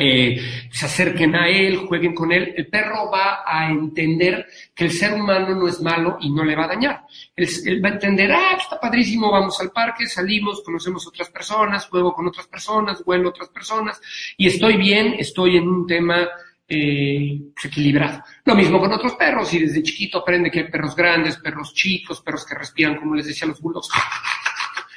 [0.00, 0.40] eh,
[0.70, 5.12] se acerquen a él, jueguen con él, el perro va a entender que el ser
[5.12, 7.04] humano no es malo y no le va a dañar.
[7.36, 12.14] Él, va a entender, ah, está padrísimo, vamos al parque, salimos, conocemos otras personas, juego
[12.14, 14.00] con otras personas, huelo otras personas
[14.36, 16.26] y estoy bien, estoy en un tema
[16.66, 18.22] eh, equilibrado.
[18.44, 22.22] Lo mismo con otros perros, y desde chiquito aprende que hay perros grandes, perros chicos,
[22.22, 23.90] perros que respiran, como les decía los bulldogs,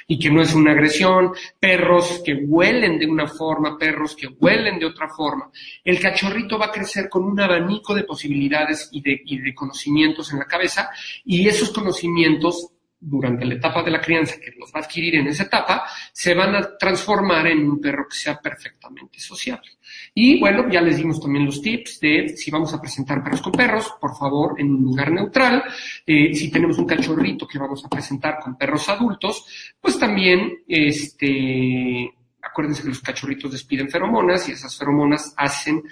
[0.06, 4.78] y que no es una agresión, perros que huelen de una forma, perros que huelen
[4.78, 5.50] de otra forma.
[5.84, 10.32] El cachorrito va a crecer con un abanico de posibilidades y de, y de conocimientos
[10.32, 10.90] en la cabeza
[11.24, 12.73] y esos conocimientos
[13.06, 16.34] durante la etapa de la crianza, que los va a adquirir en esa etapa, se
[16.34, 19.70] van a transformar en un perro que sea perfectamente sociable.
[20.14, 23.52] Y bueno, ya les dimos también los tips de si vamos a presentar perros con
[23.52, 25.62] perros, por favor, en un lugar neutral.
[26.06, 32.10] Eh, si tenemos un cachorrito que vamos a presentar con perros adultos, pues también, este,
[32.40, 35.82] acuérdense que los cachorritos despiden feromonas y esas feromonas hacen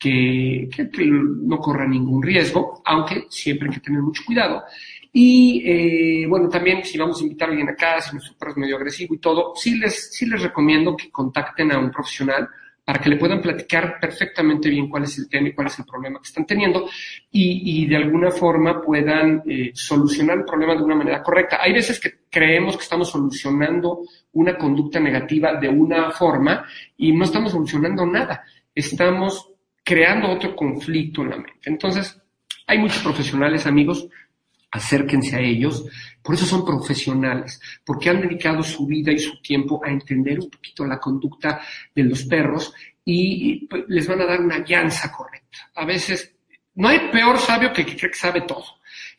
[0.00, 0.68] que,
[1.06, 4.62] no corra ningún riesgo, aunque siempre hay que tener mucho cuidado.
[5.12, 8.76] Y eh, bueno, también si vamos a invitar a alguien acá, si nuestro perro medio
[8.76, 12.48] agresivo y todo, sí les, sí les recomiendo que contacten a un profesional
[12.84, 15.84] para que le puedan platicar perfectamente bien cuál es el tema y cuál es el
[15.84, 16.88] problema que están teniendo
[17.30, 21.58] y, de alguna forma puedan eh, solucionar el problema de una manera correcta.
[21.60, 24.00] Hay veces que creemos que estamos solucionando
[24.32, 26.64] una conducta negativa de una forma
[26.96, 28.42] y no estamos solucionando nada.
[28.74, 29.52] Estamos
[29.84, 31.60] creando otro conflicto en la mente.
[31.66, 32.20] Entonces,
[32.66, 34.08] hay muchos profesionales, amigos,
[34.70, 35.84] acérquense a ellos.
[36.22, 40.50] Por eso son profesionales, porque han dedicado su vida y su tiempo a entender un
[40.50, 41.60] poquito la conducta
[41.94, 42.72] de los perros
[43.04, 45.70] y pues, les van a dar una guianza correcta.
[45.74, 46.34] A veces,
[46.74, 48.64] no hay peor sabio que que cree que sabe todo.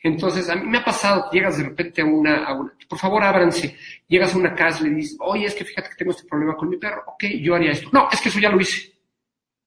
[0.02, 2.46] Entonces, a mí me ha pasado, llegas de repente a una,
[2.88, 3.76] por favor ábranse,
[4.08, 6.56] llegas a una casa y le dices, oye, es que fíjate que tengo este problema
[6.56, 7.88] con mi perro, ok, yo haría esto.
[7.92, 8.92] No, es que eso ya lo hice.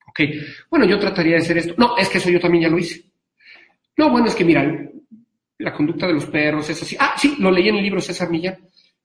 [0.08, 0.20] Ok,
[0.70, 1.76] bueno, yo trataría de hacer esto.
[1.78, 3.04] No, es que eso yo también ya lo hice.
[3.98, 4.64] No, bueno, es que mira,
[5.58, 6.96] la conducta de los perros es así.
[7.00, 8.58] Ah, sí, lo leí en el libro César Millán.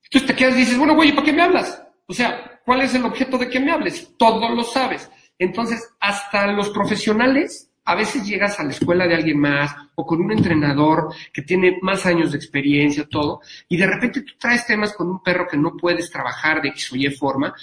[0.03, 1.81] Entonces te quedas y dices, bueno, güey, ¿para qué me hablas?
[2.07, 4.15] O sea, ¿cuál es el objeto de que me hables?
[4.17, 5.09] Todo lo sabes.
[5.39, 10.21] Entonces, hasta los profesionales, a veces llegas a la escuela de alguien más o con
[10.21, 14.93] un entrenador que tiene más años de experiencia, todo, y de repente tú traes temas
[14.93, 17.53] con un perro que no puedes trabajar de X o Y forma,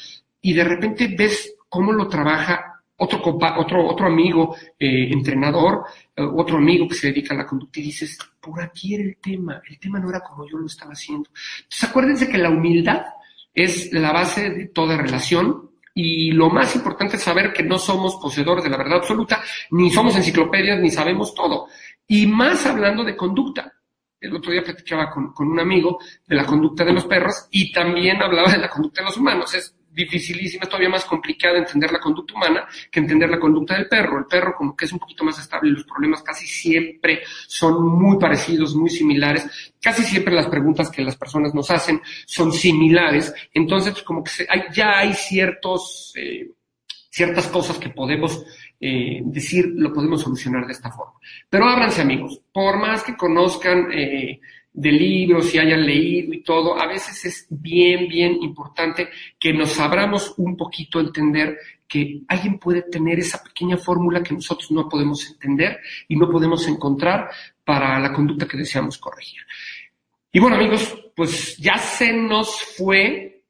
[0.40, 3.38] y de repente ves cómo lo trabaja otro,
[3.88, 5.84] otro, amigo eh, entrenador,
[6.16, 9.16] eh, otro amigo que se dedica a la conducta y dices, por aquí era el
[9.18, 11.30] tema, el tema no era como yo lo estaba haciendo.
[11.62, 13.04] Entonces acuérdense que la humildad
[13.54, 18.16] es la base de toda relación y lo más importante es saber que no somos
[18.16, 21.66] poseedores de la verdad absoluta, ni somos enciclopedias, ni sabemos todo.
[22.06, 23.72] Y más hablando de conducta.
[24.20, 27.70] El otro día platicaba con, con un amigo de la conducta de los perros y
[27.70, 29.77] también hablaba de la conducta de los humanos.
[29.98, 34.18] Dificilísima, es todavía más complicada entender la conducta humana que entender la conducta del perro.
[34.18, 38.16] El perro como que es un poquito más estable los problemas casi siempre son muy
[38.16, 39.74] parecidos, muy similares.
[39.82, 43.34] Casi siempre las preguntas que las personas nos hacen son similares.
[43.52, 44.30] Entonces, pues, como que
[44.72, 46.52] ya hay ciertos, eh,
[47.10, 48.44] ciertas cosas que podemos
[48.80, 51.14] eh, decir, lo podemos solucionar de esta forma.
[51.50, 54.40] Pero ábranse amigos, por más que conozcan eh,
[54.78, 59.76] de libros y hayan leído y todo, a veces es bien, bien importante que nos
[59.80, 61.58] abramos un poquito a entender
[61.88, 66.68] que alguien puede tener esa pequeña fórmula que nosotros no podemos entender y no podemos
[66.68, 67.28] encontrar
[67.64, 69.40] para la conducta que deseamos corregir.
[70.30, 73.42] Y bueno, amigos, pues ya se nos fue.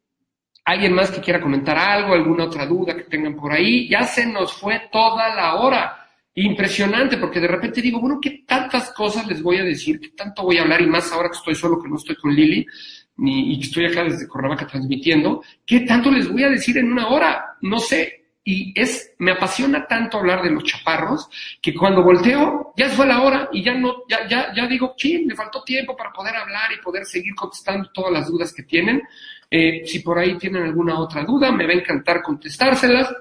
[0.64, 3.86] ¿Alguien más que quiera comentar algo, alguna otra duda que tengan por ahí?
[3.86, 6.07] Ya se nos fue toda la hora
[6.44, 9.98] impresionante, porque de repente digo, bueno, ¿qué tantas cosas les voy a decir?
[10.00, 10.80] ¿Qué tanto voy a hablar?
[10.80, 12.66] Y más ahora que estoy solo, que no estoy con Lili,
[13.16, 16.92] ni, y que estoy acá desde Cuernavaca transmitiendo, ¿qué tanto les voy a decir en
[16.92, 17.56] una hora?
[17.62, 18.14] No sé.
[18.44, 21.28] Y es, me apasiona tanto hablar de los chaparros,
[21.60, 25.24] que cuando volteo, ya fue la hora y ya no, ya, ya, ya digo, sí,
[25.26, 29.02] me faltó tiempo para poder hablar y poder seguir contestando todas las dudas que tienen.
[29.50, 33.12] Eh, si por ahí tienen alguna otra duda, me va a encantar contestárselas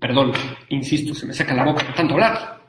[0.00, 0.32] Perdón,
[0.68, 2.60] insisto, se me saca la boca de tanto hablar.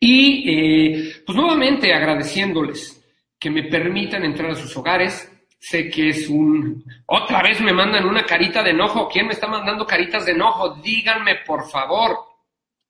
[0.00, 3.02] Y eh, pues nuevamente agradeciéndoles
[3.38, 5.30] que me permitan entrar a sus hogares.
[5.58, 6.84] Sé que es un...
[7.06, 9.08] Otra vez me mandan una carita de enojo.
[9.08, 10.76] ¿Quién me está mandando caritas de enojo?
[10.82, 12.18] Díganme, por favor.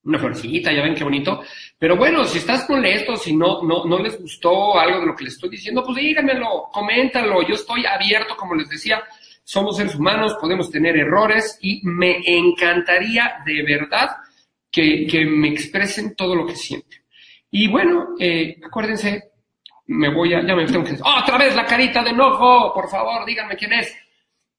[0.05, 1.43] Una florcita, ya ven qué bonito.
[1.79, 5.25] Pero bueno, si estás molesto, si no, no, no les gustó algo de lo que
[5.25, 7.47] les estoy diciendo, pues díganmelo, coméntalo.
[7.47, 9.03] Yo estoy abierto, como les decía,
[9.45, 14.17] somos seres humanos, podemos tener errores y me encantaría de verdad
[14.71, 17.01] que, me expresen todo lo que sienten.
[17.51, 19.31] Y bueno, eh, acuérdense,
[19.87, 22.89] me voy a, ya me tengo que decir, otra vez la carita de enojo, por
[22.89, 23.95] favor, díganme quién es.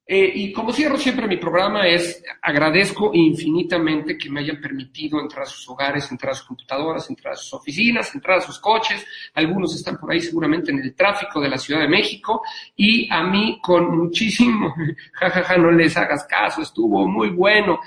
[0.08, 5.44] Eh, y como cierro siempre mi programa es, agradezco infinitamente que me hayan permitido entrar
[5.44, 9.04] a sus hogares, entrar a sus computadoras, entrar a sus oficinas, entrar a sus coches.
[9.34, 12.44] Algunos están por ahí seguramente en el tráfico de la Ciudad de México.
[12.76, 14.76] Y a mí con muchísimo,
[15.14, 17.80] jajaja, ja, ja, no les hagas caso, estuvo muy bueno.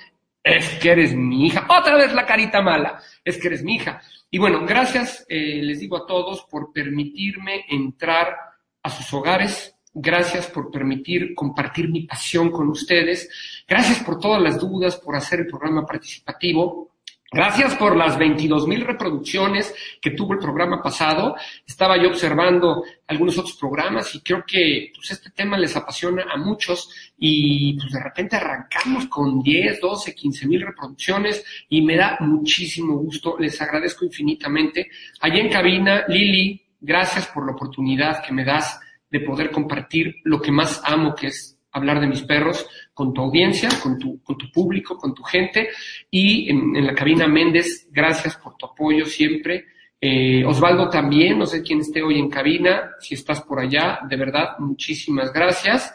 [0.43, 1.67] Es que eres mi hija.
[1.69, 2.99] Otra vez la carita mala.
[3.25, 4.01] Es que eres mi hija.
[4.31, 8.37] Y bueno, gracias, eh, les digo a todos por permitirme entrar
[8.83, 13.29] a sus hogares, Gracias por permitir compartir mi pasión con ustedes.
[13.67, 16.93] Gracias por todas las dudas, por hacer el programa participativo.
[17.31, 21.37] Gracias por las 22 mil reproducciones que tuvo el programa pasado.
[21.67, 26.39] Estaba yo observando algunos otros programas y creo que pues, este tema les apasiona a
[26.39, 32.17] muchos y pues, de repente arrancamos con 10, 12, 15 mil reproducciones y me da
[32.21, 33.37] muchísimo gusto.
[33.39, 34.89] Les agradezco infinitamente.
[35.21, 38.81] Allí en cabina, Lili, gracias por la oportunidad que me das
[39.11, 43.23] de poder compartir lo que más amo, que es hablar de mis perros con tu
[43.23, 45.69] audiencia, con tu, con tu público, con tu gente.
[46.11, 49.67] Y en, la cabina Méndez, gracias por tu apoyo siempre.
[50.01, 54.17] Eh, Osvaldo también, no sé quién esté hoy en cabina, si estás por allá, de
[54.17, 55.93] verdad, muchísimas gracias.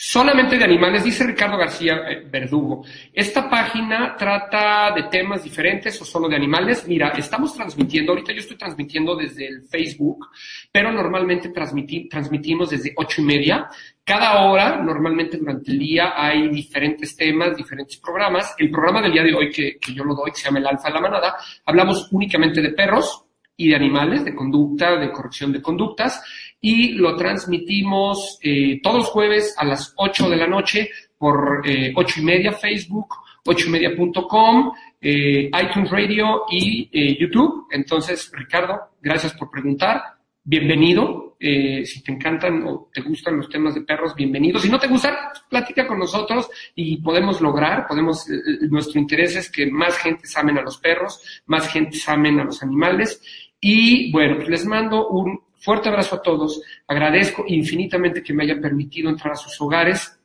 [0.00, 2.84] Solamente de animales, dice Ricardo García eh, Verdugo.
[3.12, 6.86] ¿Esta página trata de temas diferentes o solo de animales?
[6.86, 10.28] Mira, estamos transmitiendo, ahorita yo estoy transmitiendo desde el Facebook,
[10.70, 13.68] pero normalmente transmitimos desde ocho y media.
[14.04, 18.54] Cada hora, normalmente durante el día, hay diferentes temas, diferentes programas.
[18.56, 20.68] El programa del día de hoy, que, que yo lo doy, que se llama El
[20.68, 23.24] Alfa de la Manada, hablamos únicamente de perros
[23.56, 26.22] y de animales, de conducta, de corrección de conductas
[26.60, 31.92] y lo transmitimos eh, todos los jueves a las 8 de la noche por eh,
[31.94, 37.66] 8 y media Facebook, 8 y media.com, eh, iTunes Radio y eh, YouTube.
[37.70, 40.02] Entonces, Ricardo, gracias por preguntar.
[40.42, 41.36] Bienvenido.
[41.40, 44.58] Eh, si te encantan o te gustan los temas de perros, bienvenido.
[44.58, 45.14] Si no te gustan,
[45.48, 48.26] platica con nosotros y podemos lograr, podemos,
[48.68, 52.62] nuestro interés es que más gente amen a los perros, más gente amen a los
[52.62, 53.22] animales.
[53.60, 56.60] Y bueno, pues les mando un Fuerte abrazo a todos.
[56.86, 60.18] Agradezco infinitamente que me hayan permitido entrar a sus hogares.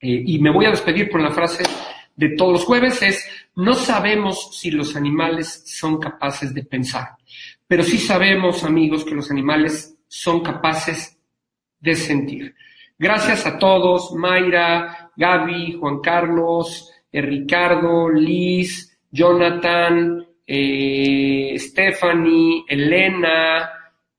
[0.00, 1.64] Eh, y me voy a despedir con la frase
[2.16, 7.10] de todos los jueves es, no sabemos si los animales son capaces de pensar,
[7.66, 11.18] pero sí sabemos, amigos, que los animales son capaces
[11.78, 12.54] de sentir.
[12.98, 23.70] Gracias a todos, Mayra, Gaby, Juan Carlos, eh, Ricardo, Liz, Jonathan, eh, Stephanie, Elena,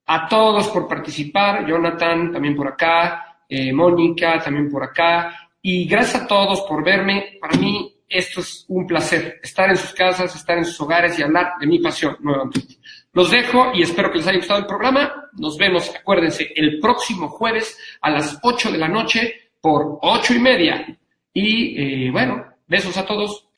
[0.07, 6.23] a todos por participar, Jonathan también por acá, eh, Mónica también por acá, y gracias
[6.23, 7.37] a todos por verme.
[7.39, 11.23] Para mí esto es un placer, estar en sus casas, estar en sus hogares y
[11.23, 12.77] hablar de mi pasión nuevamente.
[13.11, 15.29] Los dejo y espero que les haya gustado el programa.
[15.33, 20.39] Nos vemos, acuérdense, el próximo jueves a las 8 de la noche por ocho y
[20.39, 20.97] media.
[21.33, 23.46] Y eh, bueno, besos a todos.